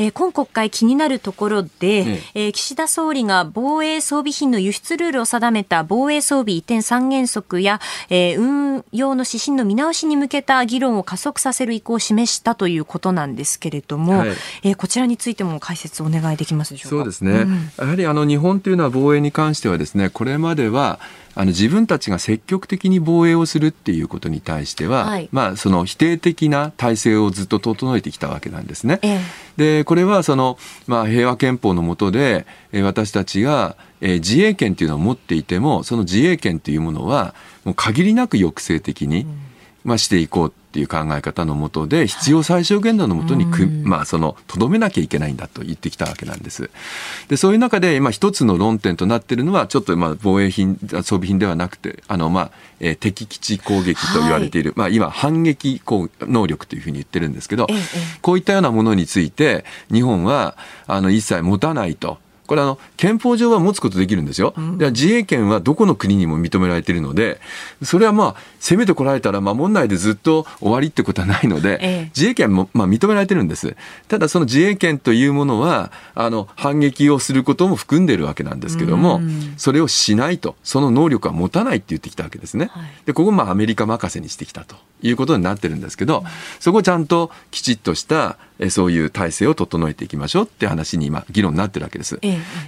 [0.00, 14.30] えー、今国会気になるところで、ええー、岸田総理が防衛装備品の輸出ルールを定めた防衛装備移転三原則や、えー、運用の指針の見直しに向けた議論を加速させる意向を示したということなんですけれども、はい、
[14.62, 16.96] えー、こちらについても解説お願いできますでしょうか？
[16.96, 17.32] そうですね。
[17.32, 20.98] うん、やはりあの日本というのは防衛に関してはですね、これまでは
[21.34, 28.98] あの自分たちが積極的に防衛をするっていうことに対しては、はい、まあ、その否定的な体制をずっと整えてきたわけなんですね。
[29.02, 29.20] え
[29.58, 39.49] え、でこれはその、まあ、平和憲法の下で、え私たちが、え自衛権というのを持っていてもその自衛権というものはもう限りなく抑制的に、うん
[39.84, 46.70] まあ、していこうっていう考え方のもとで必要最小限度のもとにく、まあ、そのとどめなきゃいけないんだと言ってきたわけなんです。
[47.28, 55.82] でそういう中で今一つの論点となっているのはちょっとまあ防衛品装備品ではなくてあのまあ、えー、敵基地攻撃と言われている、はい、まあ今反撃
[56.20, 57.76] 能力というふうに言ってるんですけど、ええ、
[58.22, 62.18] こういったようなものについて日本はあの一切持たないと。
[62.50, 64.54] これあの、憲法上は持つことできるんですよ。
[64.56, 67.40] うん、自衛権はどこの国にも認められているので、
[67.80, 73.76] それはまあ、攻めてこられたら守んないでずっと終わりってことはないので、ええ、自衛権もまあ認められてるんです。
[74.08, 79.20] ただその自衛権というものは、あの、反撃をすることも含んでるわけなんですけども、
[79.56, 82.68] それをしないと、その能力は持たないって言ってきたわけですね。
[82.72, 86.24] はい、で、ここまあアメリカ任せにしてきたということになってるんですけど、
[86.58, 88.36] そこをちゃんときちっとした
[88.68, 92.20] そういう体制を整えていきましょうって話に今議論になってるわけです。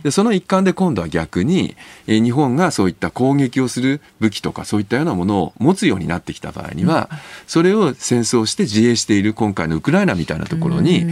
[0.02, 7.10] でその一環で今度は逆に日本がそういった攻撃をする武器とかそういったようなものを持つようになってきた場合には、
[7.46, 11.06] それを戦争して自衛している今回のウクライナみたいなところに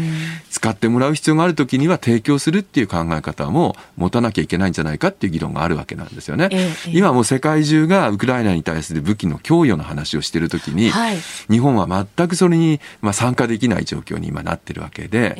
[0.50, 6.48] 使ってもらう必要がある時には提供するっていう考え方も持たなきゃいけないんじゃないかっていう議論があるわけなんですよね。
[6.86, 11.09] 今もう世界中がウクライナに対する武器の供与の話をしてる時に、はい、
[11.50, 15.36] 日本は全くそれにまあ参加できない状況に今なってるわけで、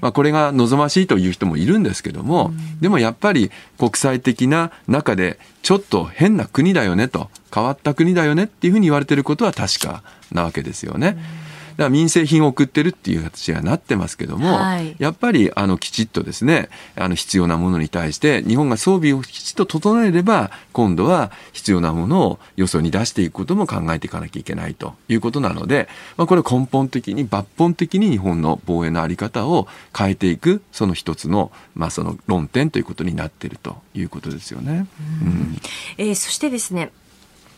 [0.00, 11.16] まあ、これが望ましいという人もいるんですけども、でもやっぱり国際的な中でちょっと変な国だよねと変わった国だよねっていうふうに言われてることは確かなわけですよね。
[11.16, 11.43] だ
[11.74, 34.86] から民生品を送ってるっていう形にはなってますけども、はい、やっぱりあのきちっとですねあの必要なものに対して日本が装備をきちっと整えれば今度は必要なものをよそに出していくことも考えていかなきゃいけないということなので、まあ、これ根本的に抜本的に日本の防衛の在り方を変えていくその一つの,、まあその論点ということになっているということですよね。
[35.22, 35.58] うん、
[35.98, 36.90] えー、そしてですね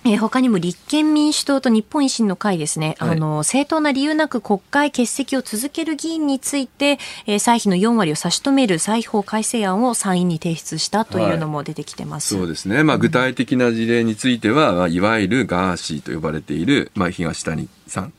[0.07, 18.12] えー、他にも立憲民主党と日本維新の会ですね、はい、あの正当な理由なく国会欠席を続ける議員について、えー、歳費の4割を差し止める歳法改正案を参院に提出したというのも出てきてます、はい、そうですね、まあ、具体的な事例については、うん、いわゆるガーシーと呼ばれている、まあ、東谷さん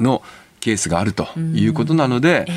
[0.00, 0.22] の
[0.60, 2.52] ケースがあるということなので、はいうんえ。
[2.52, 2.54] ー、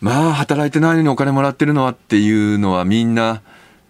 [0.00, 3.42] まあ働いてないのにお金もらってるのはっていうのはみんな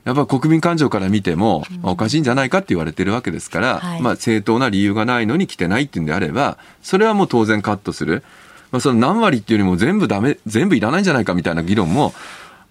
[0.04, 8.22] やっぱ国民感情から見ても、おかしいんじゃないかって言われてるわけですから、はい、まあ正当な理由がないのに来てないっていうんであれば、それはもう当然カットする。
[8.70, 12.14] まあその何割っていうよりも全部ダメ、全部いらないんじゃないかみたいな議論も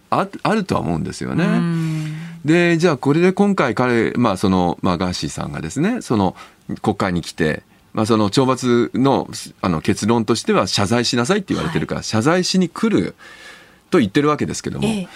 [0.10, 1.46] ああるとは思うんですよね。
[2.46, 6.36] で、じゃあこれで今回彼、まあその、まあガーシーさんがですね、その
[6.82, 7.64] 国会に来て、
[7.94, 9.28] まあ、その懲罰の
[9.62, 13.16] あの結論としては謝罪しなさいって言われてるから、はい、謝罪しに来る
[13.90, 15.08] と言ってるわけですけども、ええ、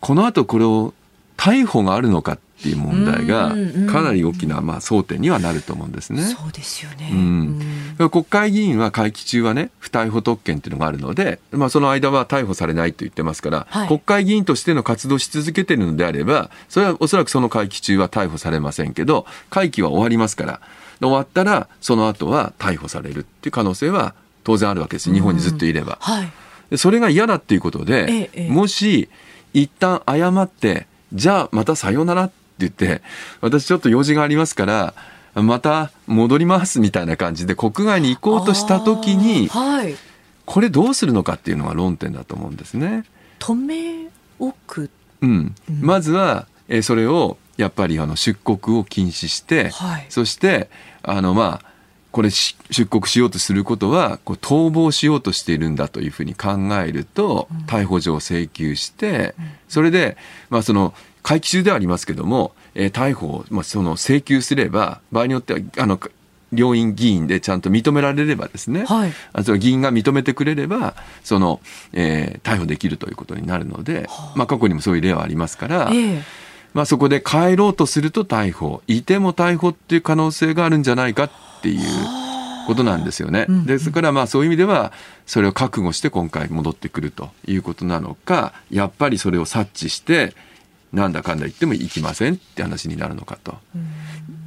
[0.00, 0.94] この後これを
[1.38, 3.54] 逮捕があるのかっていう問題が
[3.90, 6.22] かなり大きなまあ争点にはなると思うんですね。
[6.22, 7.10] そうですよね。
[8.00, 20.60] うん、国会議員は会期中はね不逮捕特権っていうのがあるので、まあその間は逮捕されないと言ってますから、はい、国会議員としての活動し続けてるのであれば、それはおそらくその会期中は逮捕されませんけど、会期は終わりますから、
[21.00, 25.12] 終わったらその後は逮捕されるっていう可能性は当然あるわけです。
[25.12, 25.98] 日本にずっといれば。
[26.00, 26.24] は
[26.72, 29.08] い、それが嫌だっていうことで、ええ、もし
[29.54, 33.02] 一旦謝ってじゃあまたさようならって言って、
[33.40, 34.94] 私ちょっと用事がありますから、
[35.34, 39.94] また戻りますみたいな感じで国外に行こうとした時に、はい、
[40.44, 43.04] これどうするのかっていうのが論点だと思うんですね。
[43.38, 44.90] 止め置く、
[45.20, 50.68] うん、うん、まずは、えそれをやっぱりあの出国を禁止して、はい、そして
[51.02, 51.67] あのまあ
[52.18, 52.56] これ出
[52.90, 59.36] 国しようとすることはこう逃亡しようとしているんだというふうに考えると、逮捕状を請求して、
[59.68, 60.16] それで、
[60.50, 66.00] まあ、その会期中ではありますけども、えー、逮捕を、まあ、その請求すれば、場合によっては、あの、
[66.52, 71.60] 両院議員でちゃんと認められればですね、はい、あその議員が認めてくれれば、その、
[71.92, 76.22] えー、逮捕できるということになるので、はあ、まあ過去にもそういう例はありますから、えー、
[76.74, 81.30] まあそこで帰ろうとすると逮捕、いても逮捕っていう可能性があるんじゃないかっ
[81.62, 81.80] ていう
[82.66, 83.46] ことなんですよね。
[83.66, 84.92] ですからまあそういう意味では、
[85.26, 90.34] それを覚悟して今回戻ってくるということなのか、やっぱりそれを察知して、
[90.92, 93.56] なんだかんだ言っても行きませんって話になるのかと。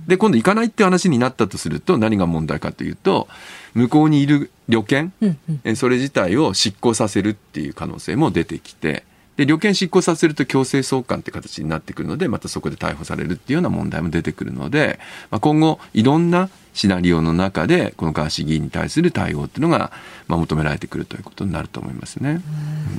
[0.07, 3.27] で、今度行かないって話になったとすると何が問題かというと、
[3.73, 9.03] 向こうにいる旅券、うんうん、それ自体を執行させるっていう可能性も出てきて、
[9.37, 19.91] で、旅券執行させると強制送還って形になってくるので、またそこで逮捕されるっていうような問題も出てくるので、まあ、今後、いろんなシナリオの中で、このガーシー議員に対する対応っていうのが、
[20.27, 22.41] まあ、求められてくるということになると思いますね。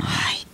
[0.00, 0.46] はい。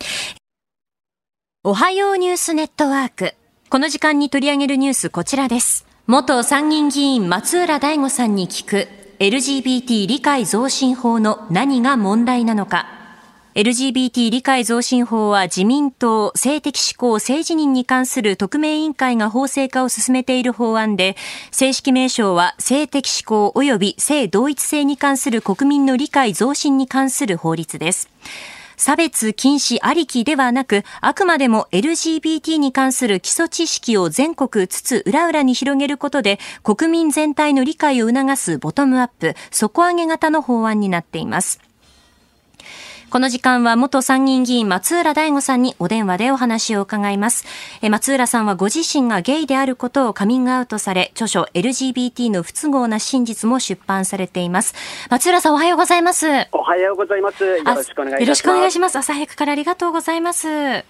[1.63, 3.33] おはようニュースネットワーク。
[3.69, 5.85] この時間に取り上げるニュースこちらです。
[6.07, 8.87] 元参議院議員松浦大吾さんに聞く
[9.19, 12.98] LGBT 理解増進法の何が問題なのか。
[13.55, 21.17] LGBT 理解増進法は自民党性的指向性自認に関する特命委員会が法制化を進めている法案で、
[21.51, 28.09] 正式名称は性的指向及び性同一性に関する国民の理解増進に関する法律です。
[28.77, 41.59] 差別禁止ありきではなく、あくまでも LGBT に関する基礎知識を全国つつ裏裏に広げることで、国民全体の理解を促すボトムアップ、底上げ型の法案になっています。
[43.09, 47.43] この時間は元参議院議員松浦大吾さんにお電話でお話を伺います。
[47.81, 54.75] え松浦さんはご自身がゲイであることをカミングアウトされ、著書 LGBT の不都合な真実も出版されています。
[55.09, 56.27] 松浦さんおはようございます。
[56.51, 57.43] おはようございます。
[57.43, 58.21] よろしくお願いします。
[58.21, 58.95] よろしくお願いします。
[58.99, 60.47] 朝早くからありがとうございます。
[60.47, 60.85] え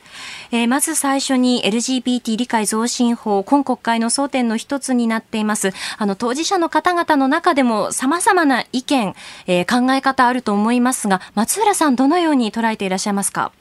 [0.52, 5.72] ー、まず最初に LGBT 理解増進法、今国会の争点の一つになっています。
[5.98, 9.16] あの、当事者の方々の中でも様々な意見、
[9.48, 13.52] えー、考え方あると思いますが、松浦さんどのように捉えていらっしゃいますか？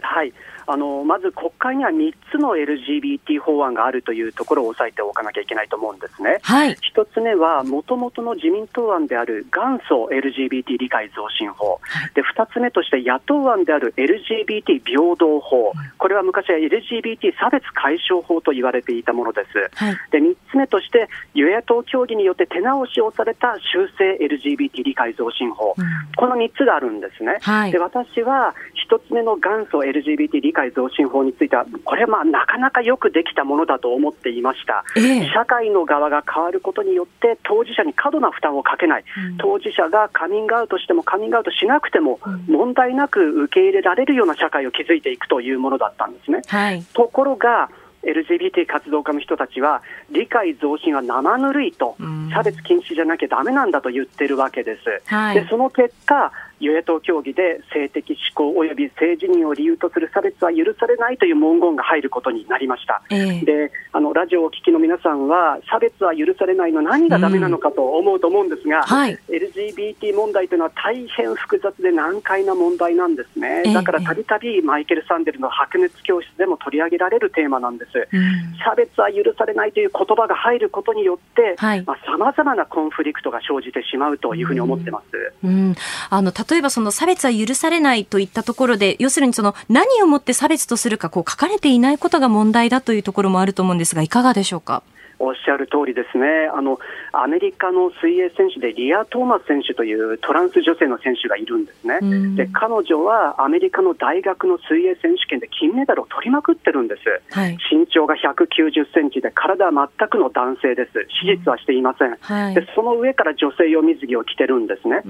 [0.00, 0.32] はい
[0.70, 6.40] あのまず国会には3つの LGBT 法案があるというところを押さえておかなきゃいけないと思うんですね。
[6.42, 11.80] はい、1つ目は、もともとの自民党案である元祖 LGBT 理解増進法、
[12.14, 19.70] で2つ目として野党案である LGBT 平等法、これは昔は LGBT 差別解消法と言われていたものです。
[19.74, 27.38] はい、で3つ目として、与野党協議によって手直しをされた修正 LGBT 理解増進法、うん、この3つがあるんですね。
[27.40, 28.54] はい、で私は
[28.90, 46.42] 1つ目の元祖 LGBT 理解増進法については、これはまあなかなかよくできたものだと思っていました、えー、社会の側が変わることによって、当事者に過度な負担をかけない、うん、当事者がカミングアウトしてもカミングアウトしなくても、問題なく受け入れられるような社会を築いていくというものだったんですね。
[46.46, 47.70] はい、ところが
[48.02, 51.96] LGBT 活動家の人たちは、理解増進は生ぬるいと、
[52.32, 55.02] 差別禁止じゃなきゃだめなんだと言ってるわけです。
[55.06, 81.76] はい、でその結果、与野党協議で性的指向及び性自認を理由とする差別は許されないという文言が入ることになりました、えー、であのラジオをお聞きの皆さんは差別は許されないの何がだめなのかと思うと思うんですが、うんはい、LGBT 問題というのは大変複雑で難解な問題なんですね、だからたびたびマイケル・サンデルの白熱教室でも取り上げられるテーマなんです、うん、差別は許されないという言葉が入ることによってさ
[82.18, 85.06] まざ、まなコンフリクトが生じてしまうというふうに思ってます。
[85.44, 85.74] うん、うん、
[86.10, 94.82] あの例えばその差別は許されないといったところで、要するにその何をもって差別とするかこう書かれていないことが問題だというところもあると思うんですが、いかがでしょうか？
[95.18, 96.48] おっしゃる通りですね。
[96.54, 96.78] あの、
[97.12, 101.98] アメリカの水泳選手でリア・トーマス選手というトランス女性の選手がいるんですね、
[102.36, 115.02] で彼女はアメリカの大学の水泳選手権で金メダルを取りまくってるんです、はい、身長が190センチで、体は全くの男性です、手術はしていません、はい、でその上から女性用水着を着てるんですね、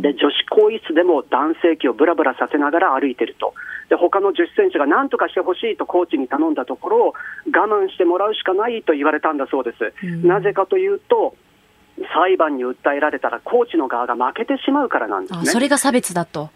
[0.00, 3.54] で女子更衣室でも男性器をぶらぶらさせながら歩いてると。
[3.88, 7.14] で他の女子選手が何とかしてほしいとコーチに頼んだところ
[7.54, 9.92] 我慢してもらうしかないと言われたんだそうです。
[10.04, 11.34] うん、なぜかというと
[12.14, 15.46] 裁判に訴えられたらコーチの側が負けてしまうからなんですね。
[15.46, 16.50] それが差別だと。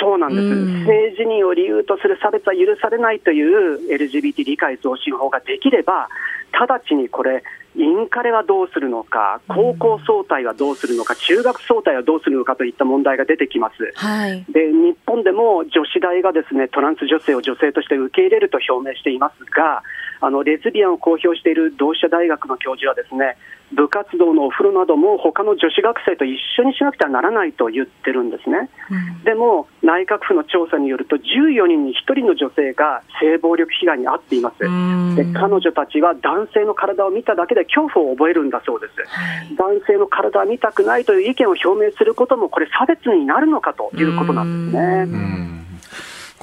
[0.00, 0.48] そうなんです、
[0.84, 6.08] 政治にを理由とする差別は許されないという LGBT 理解増進法ができれば、
[6.52, 7.42] 直ちにこれ、
[7.76, 13.92] インカレはどうするのか、高校総体はどうするのか、中学総体はどうするのかといった問題が出てきます。
[13.96, 19.82] はい、で日本でも女子大がですねトランス女性を女性として受け入れると表明していますが、
[20.20, 23.36] あのレズビアンを公表している同志社大学の教授はですね
[23.72, 34.58] 部活動のお風呂なども他の女子学生と一緒にしなくてはならないと言ってるんですね、うん、でも内閣府の調査によると14人に1人の女性が性暴力被害に遭っています、
[35.16, 45.64] で彼女たちは男性の体を見ただけで恐怖を覚えるんだそうです、はい、男性の体は見たくないという意見を表明することもこれ差別になるのかということなんですね。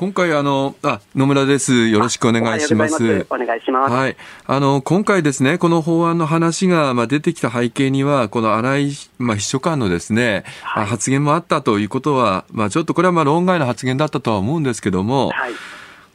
[0.02, 1.88] 今回あのあ野村です。
[1.90, 3.28] よろしくお願いします。
[3.30, 3.94] お願いします。
[3.94, 4.18] はい。
[4.48, 15.30] あの今回ですね、この法案の話がまあ出てきた背景にはこの新井まあ秘書官のですね、はい、発言もあったということはまあちょっとこれはまあ論外の発言だったとは思うんですけども。
[15.30, 15.54] はい。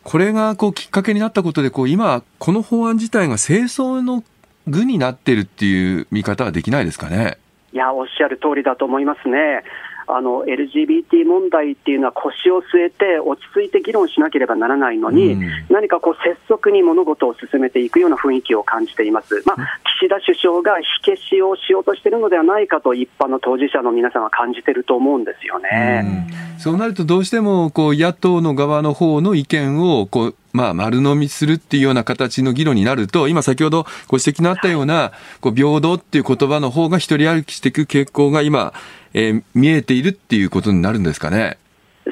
[0.03, 4.23] これがこうきっかけになったことでこう今この法案自体が清掃の
[4.67, 7.39] 具になっているっていう見方はできないですかね？
[7.73, 9.63] いやおっしゃる通りだと思いますね。
[10.09, 19.57] あの LGBT 問題っていうのは腰を据えて落ち着いて議論しなければならないのに、うん、何かこう拙速に物事を進めていくような雰囲気を感じています、まあ、
[19.99, 38.73] 岸田首相が火消しをしようとしているのではないかと一般の当事者の皆さんは感じていると思うんですよね、うん、そうなるとどうしてもこう野党の側の方の意見をこうまあ、丸飲みするっていうような形の議論になると、今先ほどご指摘のあったような、こう平等っていう言葉の方が一人歩きしていく傾向が今、
[39.13, 41.59] えー、見えているっていうことになるんですかね。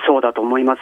[0.07, 0.81] そうだと思います。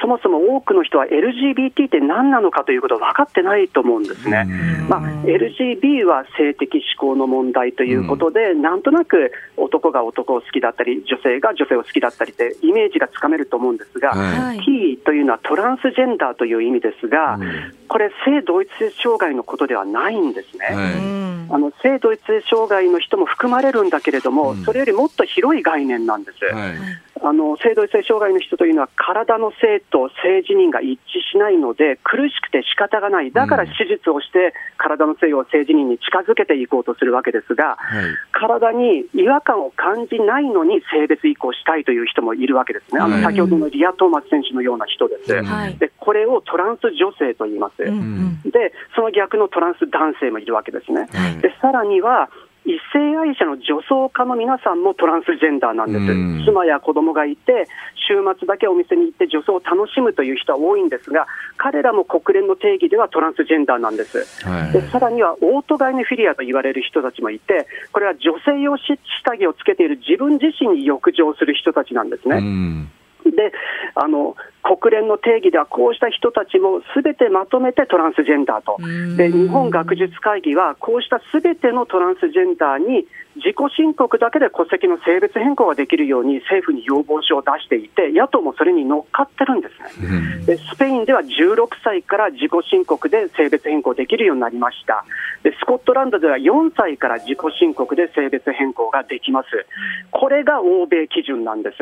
[0.00, 4.46] そもそも多くの人は LGBT って何なのかということを分かってないと思うんですね。
[4.88, 20.66] まあ、LGB は性的指向の問題ということで、うん、なんとなく男が男を好きだったり、女性が女性を好きだったりってイメージがつかめると思うんですが、はい、T というのはトランスジェンダーという意味ですが、うん、これ、性同一性障害のことではないんですね。
[20.66, 26.44] はいあの性同一性障害の人も含まれるんだけれども、それよりもっと広い概念なんです。
[26.44, 26.74] はい
[27.22, 33.30] あの性同一性障害の人というのは体の性と性自認が一致しないので苦しくて仕方がない。
[33.32, 51.08] だから手術をして体の性を性自認に近づけていこうとするわけですが、はい、体に違和感を感じないのに性別移行したいという人もいるわけですね、あの先ほどのリア・トーマス選手のような人です、はい、でこれをトランス女性と言います、うん、でその逆のトランス男性もいるわけですね。
[51.12, 52.30] はい、でさらには
[52.66, 57.66] 異性愛者の女装家の皆さんもトランスジェンダーなんです、妻や子供がいて、
[58.06, 68.96] 週末だけお店に行って女装を楽しむという人は多いんですが、彼らも国連の定義ではトランスジェンダーなんです、はい、でさらにはオートガイネフィリアと言われる人たちもいて、これは女性用下
[69.36, 72.40] 着をつけている自分自身に浴場する人たちなんですね。
[73.24, 73.52] で
[73.94, 78.76] あの国連の定義ではこうした人たちもすべてまとめてトランスジェンダーと、
[79.16, 83.06] で日本学術会議はこうしたすべてのトランスジェンダーに
[83.42, 95.04] 自己申告だけで戸籍の性別変更ができるように政府に要望書を出していて、野党もそれに乗っかってるんですね、でスペインでは16歳から自己申告で性別変更できるようになりました、
[95.42, 99.48] でスコットランドでは4歳から自己申告で性別変更ができます、
[100.10, 101.78] これが欧米基準なんです。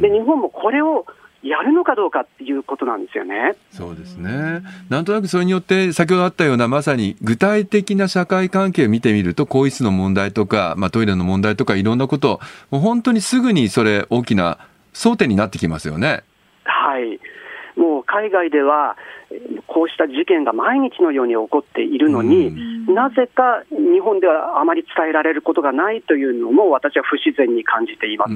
[0.00, 1.06] で日本もこれを
[1.42, 3.54] やるのかどうかっていうことなんですよね。
[3.70, 4.62] そうですね。
[4.88, 14.58] なんとなくそれによって、先ほどあったようなまさに具体的な社会関係を見てみると、更衣室の問題とか、まあ、トイレの問題とか、いろんなこと、もう本当にすぐにそれ、大きな
[14.92, 16.24] 争点になってきますよね。
[17.78, 17.88] はい。
[17.88, 18.96] もう海外では、
[19.66, 22.52] こうした事件が毎日のように起こっているのに、
[22.88, 28.32] なぜか日本ではあまり伝えられることがないというのも、私は不自然に感じています。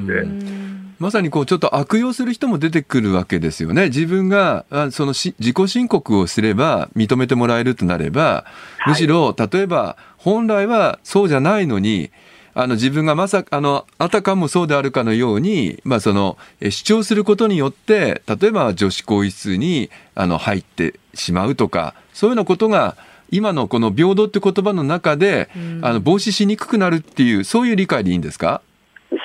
[0.98, 3.86] まさにこうちょっと悪用する人も出てくるわけですよね。
[3.86, 8.44] 自分がその自己申告をすれば認めてもらえるとなれば、
[8.86, 12.12] むしろ例えば本来はそうじゃないのに、
[12.54, 22.96] あの自分がまさか、あの、あたかもそうであるかのように、まあその、主張することによって、例えば女子更衣室にあの入ってしまうとか、そういうようなことが、
[23.30, 25.48] 今のこの平等って言葉の中で、
[25.80, 28.60] あの防止しにくくなるっていう、そういう理解でいいんですか？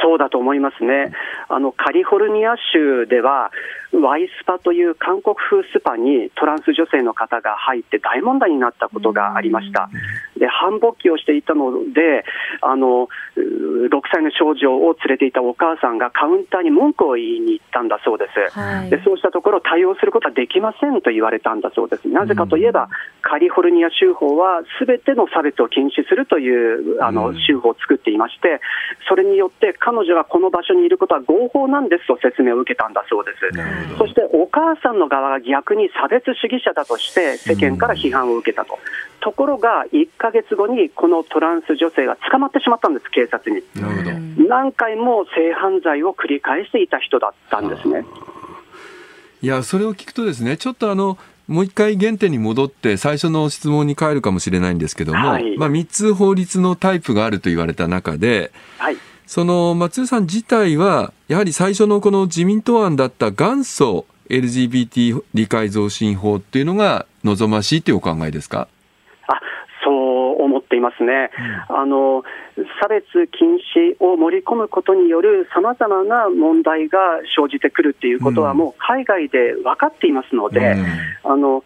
[0.01, 1.11] そうだと思いますね。
[1.49, 3.51] あのカリフォルニア州では、
[3.93, 9.89] ワイスパという韓国風スパにトランス女性の方が入って大問題になったことがありました。
[10.37, 12.25] で繁忙期をしていたので
[12.61, 22.89] あの、6歳の少女を連れていたお母さんがカウンターに文句を言いに行ったんだそうです、はい、でそうしたところ、対応することはできませんと言われたんだそうです、なぜかといえば、うん、
[23.21, 26.49] カリフォルニア州法はすべての差別を禁止するとい
[26.97, 28.59] うあの州法を作っていまして、
[29.07, 33.37] それによって彼女がこの場所にいることは合法なんですと説明を受けたんだそうです。
[33.97, 38.79] そしてお母さんの側が逆に差別主義者だとして世間から批判を受けたと。
[39.19, 43.63] ところが1ヶか月後にこのトランス女性が捕まってしまったんです、警察に。
[44.47, 48.05] 何回も性犯罪を繰り返していた人だったんですね。
[49.41, 51.17] いや、それを聞くとですね、ちょっとあの、
[51.47, 58.97] もう一回原点に戻って最初の質問に変えるかもしれないんですけども、はい、まあ、3つ法律のタイプがあると言われた中で、はい、
[59.27, 68.67] その松江さん自体はやはり最初のこの自民党案だった元祖 LGBT 理解増進法っていうのが望ましいというお考えですか？
[70.39, 71.29] 思っていますね、
[71.69, 72.23] うん、あの
[72.81, 73.05] 差別
[73.37, 76.97] 禁止を盛り込むことによるさまざまな問題が
[77.37, 81.63] 生じてくるということは、もう海外で分かっていますので、うん、あの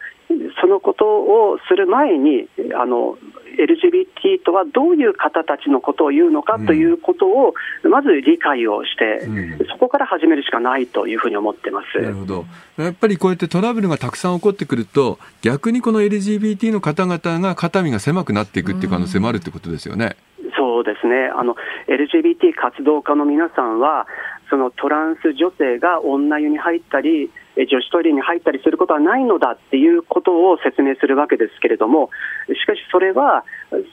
[0.60, 3.18] そのことをする前にあの
[3.58, 7.54] LGBT とはどういう方たちのことを言うのかということを、
[7.84, 12.02] まず理解をして、うん、そこから始めるしかないというふうに思ってます。
[12.02, 12.46] なるほど。
[12.78, 20.16] やっぱりこうやってトラブルがたくさん起こってくると、逆にこの LGBT の方々が肩身が狭くなっていくっていう可能性もあるってことですよね。
[20.58, 21.30] そうですね。
[21.36, 21.56] あの
[21.88, 24.08] LGBT 活動家の皆さんは
[24.50, 27.32] そのトランス女性が女湯に入ったり、
[27.68, 32.10] 女子トイレに入ったりすることはないのだっていうことを説明するわけですけれども、
[32.48, 33.44] しかしそれは、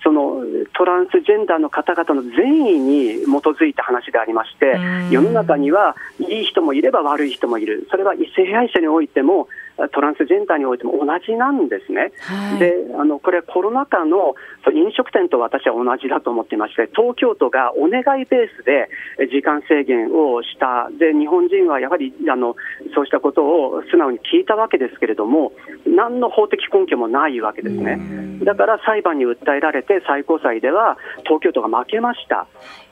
[0.02, 0.42] その
[0.74, 4.78] トランスジェンダーの方々の善意に基づいた話でありまして、
[5.10, 9.48] 世の中にはいい人もいれば悪い人もいる、それは異性愛者においても、
[9.92, 12.12] トランスジェンダーにおいても同じなんですね。
[12.20, 14.34] はい、であのこれ、コロナ禍の
[14.72, 18.88] 飲食店と私は同じだと思っていまして、東京都がお願いベースで
[19.30, 22.56] 時間制限をした、で日本人はやはりあの
[22.94, 25.52] そうしたことを素直に聞いたわけですけれども、
[25.86, 27.98] 何の法的根拠もないわけですね。
[28.44, 32.46] だから裁判に訴えられて、最高裁では東京都が負けました。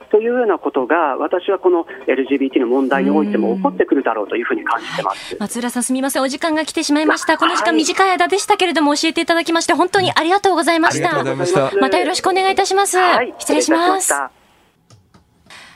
[0.07, 7.37] というようなことが、私はこの LGBT の問題においても起こってくるだろうというふうに感じてます、松浦さん、すみません、お時間が来てしまいました。
[7.37, 11.23] この時間、短い間でしたけれども、教えていただきまして、本当にありがとうございました。
[11.23, 12.97] ままたよろしくお願いいたします。
[12.97, 14.13] はい、失礼します。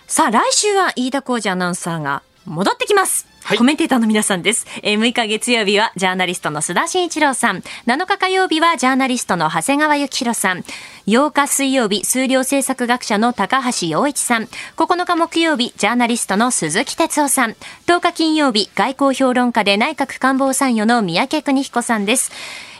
[0.07, 3.27] さあ、来週は飯田浩二アナウンサーが戻ってきます。
[3.43, 4.65] はい、コメンテーターの皆さんです。
[4.83, 7.63] えー、6日月曜日はジャーナリストの須田慎一郎さん。
[7.87, 10.63] 7日火曜日はジャーナリストの長谷川幸宏さん。
[11.07, 14.47] 8日水曜日、数量政策学者の高橋洋一さん。
[14.77, 17.55] 9日木曜日、ジャーナリストの鈴木哲夫さん。
[17.87, 22.31] 10日金曜日、外交評論家で内閣官房参与の三宅邦彦さんです。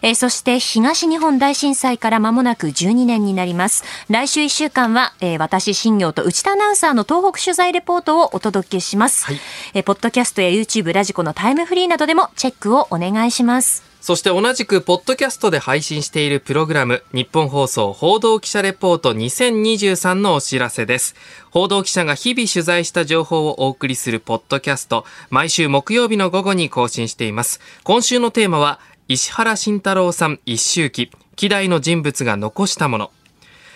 [0.02, 3.84] えー、そして東日本大震災から間もなく12年になります。
[4.10, 9.26] 来週1週間は、えー、私、新業と内田アナウンサーの東北取材レポートをお届けします。
[9.26, 9.40] はい、
[9.74, 13.91] えー、ポッドキャストや YouTube、ラジコのタイムフリーなどでもチェックをお願いします。
[14.02, 21.14] そして同じく、ポッドキャストで配信しているプログラム、日本放送報道記者レポート2023のお知らせです。
[21.52, 27.60] 報道記者が日々取材した情報をお送りするポッドキャスト、毎週木曜日の午後に更新しています。
[27.84, 33.12] 今週のテーマは、石原慎太郎さん一周期、希代の人物が残したもの。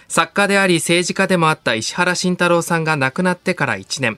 [0.08, 4.18] 作家であり政治家でもあった石原慎太郎さんが亡くなってから1年。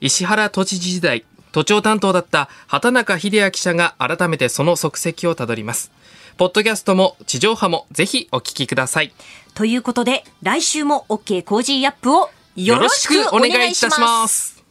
[0.00, 5.90] 石原都知事時代、都庁担当だった畑中秀也記者が改めてその足跡をたどります。
[6.36, 9.12] ポッドキャストも地上波もぜひお聞きください。
[9.54, 14.62] ということで、来週も OK コージーアップをよろしくお願いいたします。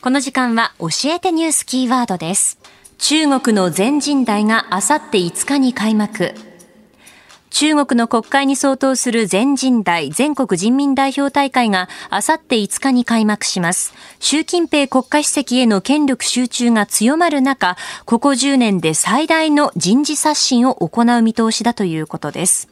[0.00, 2.58] この時間は教えてニュースキーワードです。
[2.98, 6.34] 中国の全人代があさって5日に開幕。
[7.50, 13.92] 中国の国会に相当する全人代全国人民代表大会があさって5日に開幕します。
[14.20, 22.68] 習近平国家主席への権力集中が強まる中、ここ10年で最大の人事刷新を行う見通しだということです。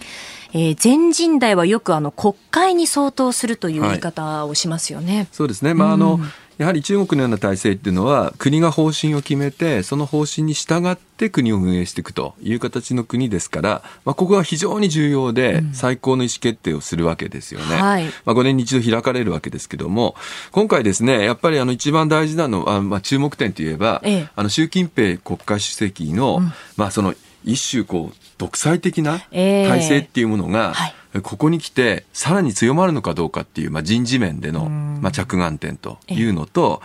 [0.54, 5.16] えー、全人代はよくあの国会に相当するという言い方をしますよね。
[5.16, 5.74] はい、そうですね。
[5.74, 17.76] まあ、あの、うんやはり中国のような体制っていうのは国が方針を決めてその方針に従って国を運営していくという形の国ですから、まあ、ここは非常に重要で最高の意思決定をするわけですよね。
[17.76, 20.16] うんはい、まあ、5年に一度開かれるわけですけども
[20.50, 36.82] 今回ですねやっぱりあの一番大事なのは、まあ、注目点といえば、ええ、あの習近平国家主席の、うん、まあその一種こう独裁的な体制っていうものが、えーはいここに来てさらに強まるのかどうかっていう、まあ、人事面での、まあ、着眼点というのと、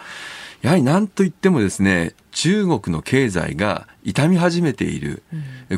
[0.62, 5.24] やはり何といってもですね中国の経済が痛み始めている、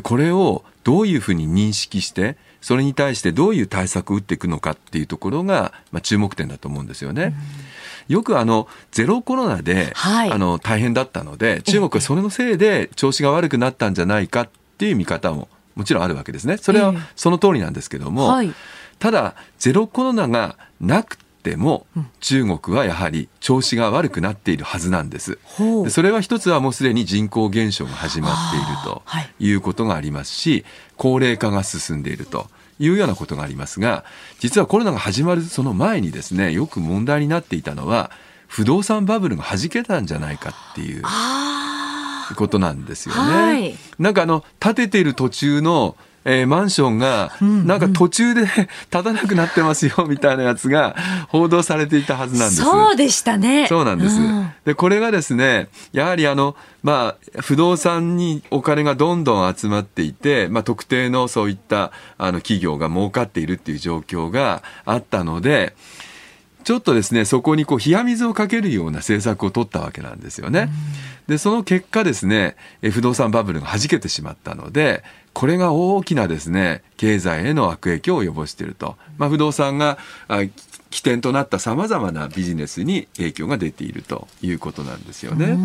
[0.02, 7.34] これをどういうふうに認識してそれに対してどういう対策を打っていくのかっていうところが、まあ、注目点だと思うんですよね。
[8.08, 14.48] よくあのゼロコロナで、はい、あの大変だったので中国はそれのせいで調子が悪くなったんじゃないかっ
[14.78, 16.56] ていう見方ももちろんあるわけですね。
[16.56, 18.54] それはその通りなんですけども、えーはい、
[18.98, 21.86] ただゼロコロナがなくっても、
[22.20, 25.38] 中国はやはり調子が悪くなっているはずなんです。
[25.84, 29.02] でそれは一つはもうすでに人口減少が始まっていると
[29.38, 30.64] いうことがありますし、
[30.96, 32.48] 高齢化が進んでいると。
[32.78, 34.04] いうようなことがありますが、
[34.38, 38.10] 実はコロナが始まるその前にですね、よく問題になっていたのは、
[38.48, 41.02] 不動産バブルが弾けたんじゃないかっていう
[42.34, 43.20] ことなんですよね。
[43.20, 45.96] はい、なんかあの、建てている途中の
[46.28, 50.96] えー、マンションが、なんか途中で 立たなくなってますよ、みたいなやつが
[51.28, 52.62] 報道されていたはずなんです。
[52.62, 53.68] そうでしたね。
[53.68, 54.16] そうなんです。
[54.16, 65.76] うん、で、これがですね、やはりあの、まあ、不動産にお金がどんどん集まっていて、まあ、特定のそういったあの企業が儲かっているっていう状況があったので、
[66.66, 70.68] ちょっとですね、そこにこう冷や水をかけるような政策を取ったわけなんですよね。
[71.28, 72.56] で、その結果ですね、
[72.90, 78.96] 不動産バブルが弾けてしまったので、これが大きなですね、経済への悪影響を及ぼしていると。
[79.16, 79.96] まあ、不動産が
[80.90, 85.56] 起点となったさまざまなビジネスに影響が出ているということなんですよね。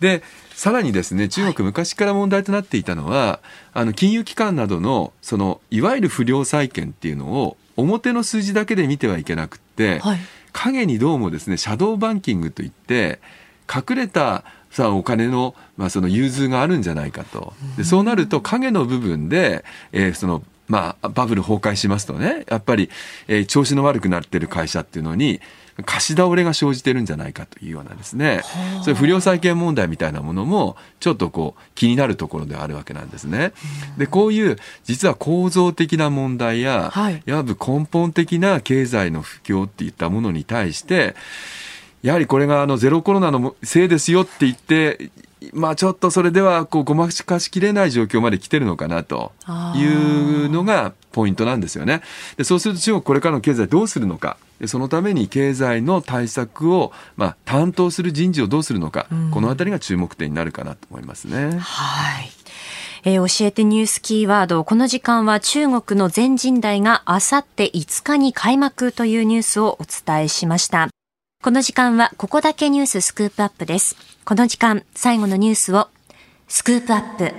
[0.00, 0.22] で、
[0.54, 3.38] さらにですね、中国昔から問題となっていたのは、はい、
[3.72, 10.18] あの、金融機関などの、その、いわゆる不良債権っていうのを表の数字だけで見てはいけなくって、はい、
[10.52, 13.20] 影にどうもですねシャドーバンキングといって
[13.72, 17.52] 隠れたさお金の,、まあその融通があるんじゃないかと。
[17.76, 22.88] でそうなると影の部分で、えー、そのまあ、バブル崩壊しますとねやっぱり、
[23.28, 25.40] えー、調子の悪くなってる会社っていうのに
[25.84, 28.42] 貸し倒れが生じてるんじゃないかというようなですね、
[28.84, 33.52] そういう不良債権問題みたいなものも、ちょっとこう、気になるところではあるわけなんですね。
[33.96, 41.16] で、こういう、実は構造的な問題や、はい、いわゆる根本的な経済の不況っていったものに対して、
[42.02, 45.10] やはりこれがあのゼロコロナのせいですよって言って、
[45.52, 49.32] まあちょっとそれではこうごまかしきれない状況まで来てるのかなと
[49.76, 52.02] いうのがポイントなんですよね。
[52.36, 54.36] でそうすると中国これからの経済どうするのか。
[54.66, 61.58] そのために経済の対策を、まあ、担当する人事をどうするのか、うん、このあたりが注目点になるかなと思いますね。
[61.58, 62.30] はい。
[63.04, 64.62] えー、教えてニュースキーワード。
[64.62, 70.88] この時間は中国の全人代があさって5日に開幕というニュースをお伝えしました。
[71.42, 73.96] この時間はここだけニューススクープアップです。
[74.24, 75.88] この時間、最後のニュースを
[76.46, 77.34] スクープアップ。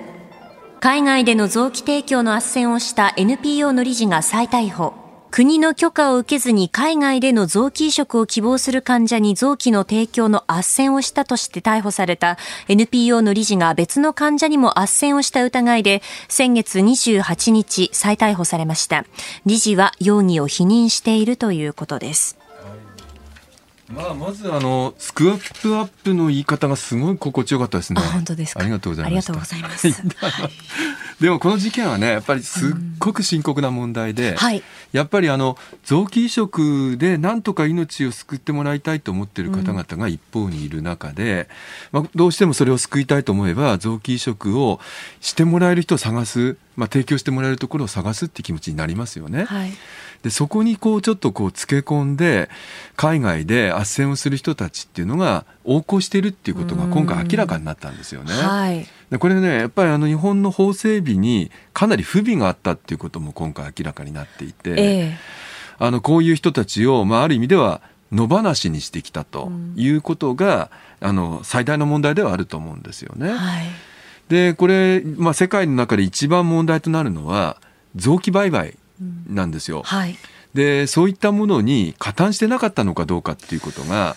[0.82, 5.02] 海外での臓器提供の斡旋をした NPO の理事が再逮捕。
[5.36, 10.57] 国の許可を受けずに海外での臓器移植を希望する患者に臓器の提供の斡
[10.89, 19.05] 旋をしたとして逮捕された NPO の理事が別の患者にも斡旋をした疑いで先月28日再逮捕されました。
[19.47, 22.38] 理事は容疑を否認しているということです。
[23.89, 28.01] まあ、まずあのスクワップアップの言い方がすごい心地よかったですね。
[28.01, 29.31] 本当ですありがとうございます。
[29.31, 29.88] ありがとうございます。
[31.20, 34.36] でもこの事件はねやっぱりすっごく深刻な問題で、うん。
[34.38, 41.47] はい、やっぱりあの臓器移植でなんとか命を救ってもらいたいと思っている方々が一方にいる中で、
[41.91, 44.80] うん、まあ、どうしてもそれを救いたいと思えば臓器移植を
[45.22, 49.45] してもらえる人を探す、まあ、提供してもらえるところを探すって気持ちになりますよね。
[49.45, 49.71] はい
[50.24, 52.49] でそこにこうちょっとこうつけ込んで
[52.95, 58.34] 海外で斡旋をする人たちっていうのが横行しているっていうことが今回明らかになったんですよね。
[58.34, 67.82] はい、でこれねやっぱりあの日本の法整備にかなり不備があったっていうことも今回明らかになっていて、えー、あのこういう人たちを、まあ、ある意味では
[68.13, 70.69] 野放しにしてきたということが、
[71.01, 73.30] あの最大の問題ではあると思うんですよね。
[73.34, 73.65] はい、
[74.34, 77.57] でこれ、まあ、世界の中で一番問題となるのは
[77.95, 78.75] 臓器売買
[79.27, 79.84] なんですよ。
[79.84, 80.17] はい、
[80.55, 84.15] でそういったものに加担してなかったのかどうかっていうことが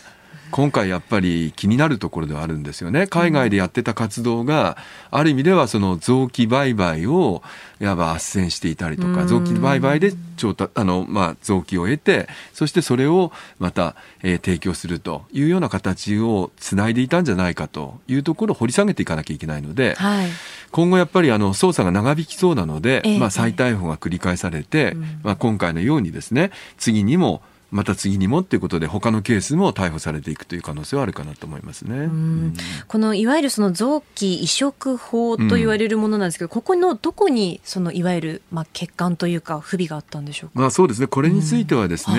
[0.57, 3.07] 今回やっぱり気になるところではあるんですよね。
[3.07, 4.79] 海外でやってた活動が、
[5.11, 7.43] ある意味ではその臓器売買を
[7.79, 20.29] いわば斡旋していたりとか、臓器売買で調達、あの、まあ、臓器を得て、そしてそれをまた、えー、提供するというような形をつないでいたんじゃないかというところを掘り下げていかなきゃいけないので、はい、
[20.71, 27.43] 今後やっぱりあの捜査が長引きそうなので、えー、まあ、再逮捕が繰り返されて、まあ、今回のようにですね、次にも
[27.77, 31.97] また次にもっていうことで他のケースも逮捕されていくという可能性はあるかなと思いますね。
[31.97, 32.55] うん、
[32.89, 40.61] このいわゆるその臓器移植法と言われるものなんですけど、うん、ここのどこにそのいわゆるまあ欠陥というか不備があったんでしょうか？
[40.61, 41.07] まあそうですね。
[41.07, 42.17] これについてはですね、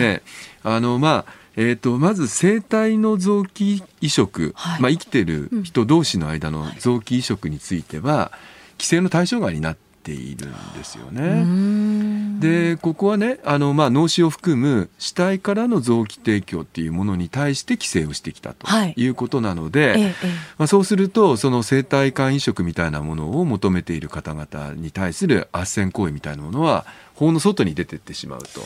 [0.63, 1.47] うんはい、あのまあ。
[1.59, 8.31] えーと、まず生体の臓器移植、はい、まあ、生きてる人同士の間の臓器移植については、
[8.73, 11.43] 規制の対象外になっているんですよね。
[12.39, 20.11] でここはねあの、まあ、脳死を含む死体からの臓器提供っていうものに対して規制をしてきたということなので、はい、ま
[20.65, 26.85] あ、そうするとその生体肝移植みたいなものを求めている方々に対する斡旋行為みたいなものは
[27.15, 28.61] 法の外に出てってしまうと。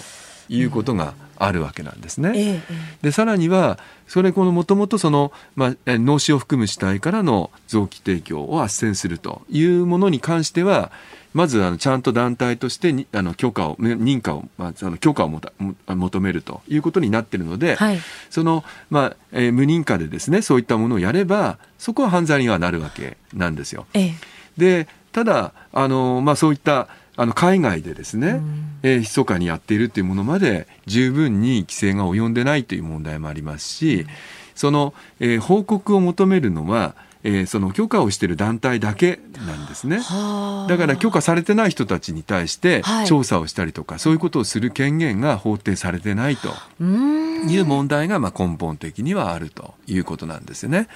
[0.50, 2.62] いうことがあるわけなんですね。
[3.02, 10.92] でさらにはそれこのもともとその、まあ、脳死を含む死体からの臓器提供を斡旋するというものに関しては
[11.34, 15.54] まずあのちゃんと団体としてにあの許可を認可を、まあ、あの許可をもた
[15.88, 23.86] 求めるということになっているので、はい、その、まあえー、無認可でですねそういったものをやればそこは犯罪にはなるわけなんですよ。
[23.94, 24.14] ええ、
[24.58, 34.08] でただあの、まあ、そういったあの海外でですね、うん、えー、密かにやっているというものまで十分に規制が及んでないという問題もありますし、うん、
[34.56, 39.98] その、えー、報告を求めるのはえー、その許可をしている団体だけなんですね。
[39.98, 46.50] だから許可されてない人たちに対して調査をしたりとか、はい、そういうことをする権限が法定されてないと
[46.84, 50.88] いう問題がまあ根本的にはあるということなんですよね。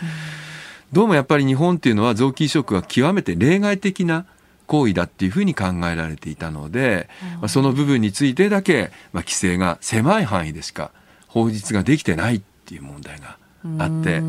[0.92, 4.26] どうもやっぱり日本っていうのは臓器移植は極めて例外的な
[4.68, 7.10] 行為だっていうふうに考えられていたので、
[7.40, 10.92] まあ、その部分についてだけ、まあ、規制が狭い範囲でしか
[11.28, 13.38] 法律ができてないっていう問題が
[13.80, 14.22] あって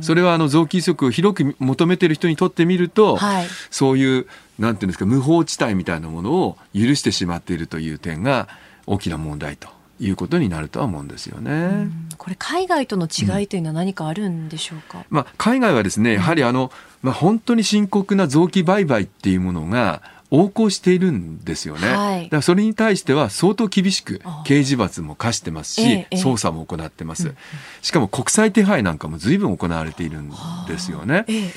[0.00, 4.26] それはあの臓器移植を広く求めている人にとってみると、はい、そういう
[4.58, 8.48] なんていうんですか無法地帯みたいなものを許してしまっているという点が
[8.86, 9.68] 大きな問題と
[10.00, 11.88] いうことになるとは思うんですよね。
[12.16, 14.98] これ海外との違いというのは何かあるんでしょうか？
[14.98, 16.70] うん、まあ海外はですねやはりあの、
[17.02, 27.34] まあ本当に深刻な臓器売買っていうものが横行しているんですよね、はい、だからそれに対しては相当厳しく刑事罰も課してますし、ええ、捜査も行ってます、
[27.80, 30.30] しかも国際手配なんかも随分行われているん
[30.66, 31.52] ですよね、え、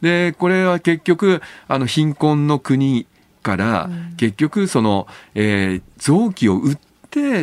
[0.00, 3.06] でこれは結局あの貧困の国
[3.42, 5.06] から結局その、
[5.36, 6.85] えー、臓器を売って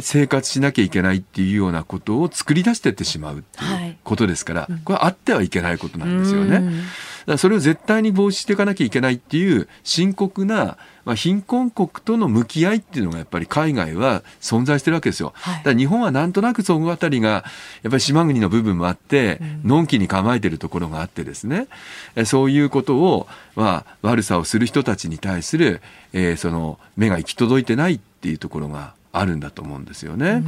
[0.02, 6.64] 生活しなきゃいけないっていうようなことを作り出していってしまうっていうことですから、これはあってはいけないことなんですよね。
[7.26, 15.32] だそれを絶対に防止していかなきゃいけないっていう深刻な、まあ、貧困国との向き合いっていうのがやっぱり海外は存在してるわけですよ。
[15.36, 17.40] はい、だから日本はなんとなくそのあたりがや
[17.88, 21.68] っぱり島国の部分もあって、のんきに構えてるところがあってですね、
[22.26, 25.82] そういうことを、まあ、悪さをする人たちに対する、
[26.14, 30.44] えー、その目が行き届いてないっていうところがあるんだと思うんですよね。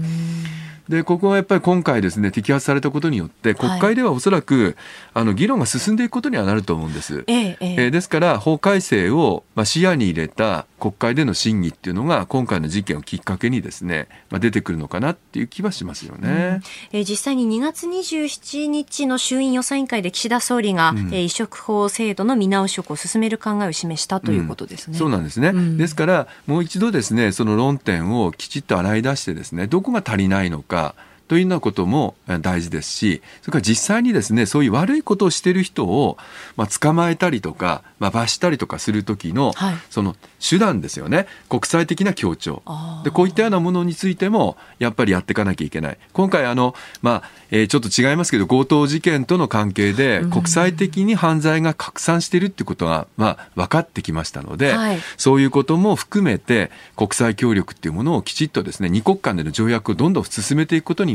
[0.89, 4.75] でここはやっぱり今回ですね摘発されたことによって国会ではおそらく、はい、
[5.15, 7.23] あの議論が進んでいくことにはなると思うんです。
[7.27, 16.61] えええー、ですから法改正を、まあ、視野に入れた国会での審議っていうのが今回の事件をきっかけにですね、まあ、出てくるのかなっていう気はしますよね、
[16.93, 24.93] うん、えー、実際に2月27日の衆院予算委員会で岸田総理が、うん、えー、移植法制度の見直しを進める考えを示したということですね。
[24.93, 30.93] うん、そうなんですね、ですからもう一度ですねその論点をきちっと洗い出してですねどこが足りないのか
[31.27, 36.17] というようなことも大事ですし、それから実際にですね、そういう悪いことをしている人を、
[36.55, 40.15] まあ、捕まえたりとか、まあ、罰したりとかする時の、はい、その
[40.47, 41.27] 手段ですよね。
[41.49, 42.61] 国際的な協調。
[43.03, 45.97] で、こういったようなものについても、やっぱりやっていかなきゃいけない。
[46.13, 61.14] 今回、あの、まあ、えー、ちょっと違いますけど、強盗事件との関係で、国際的に犯罪が拡散しているってことが、まあ、分かってきましたので、はい、そういうことも含めて、国際協力っていうものをきちっとですね、二国間での条約をどんどん進めていくことに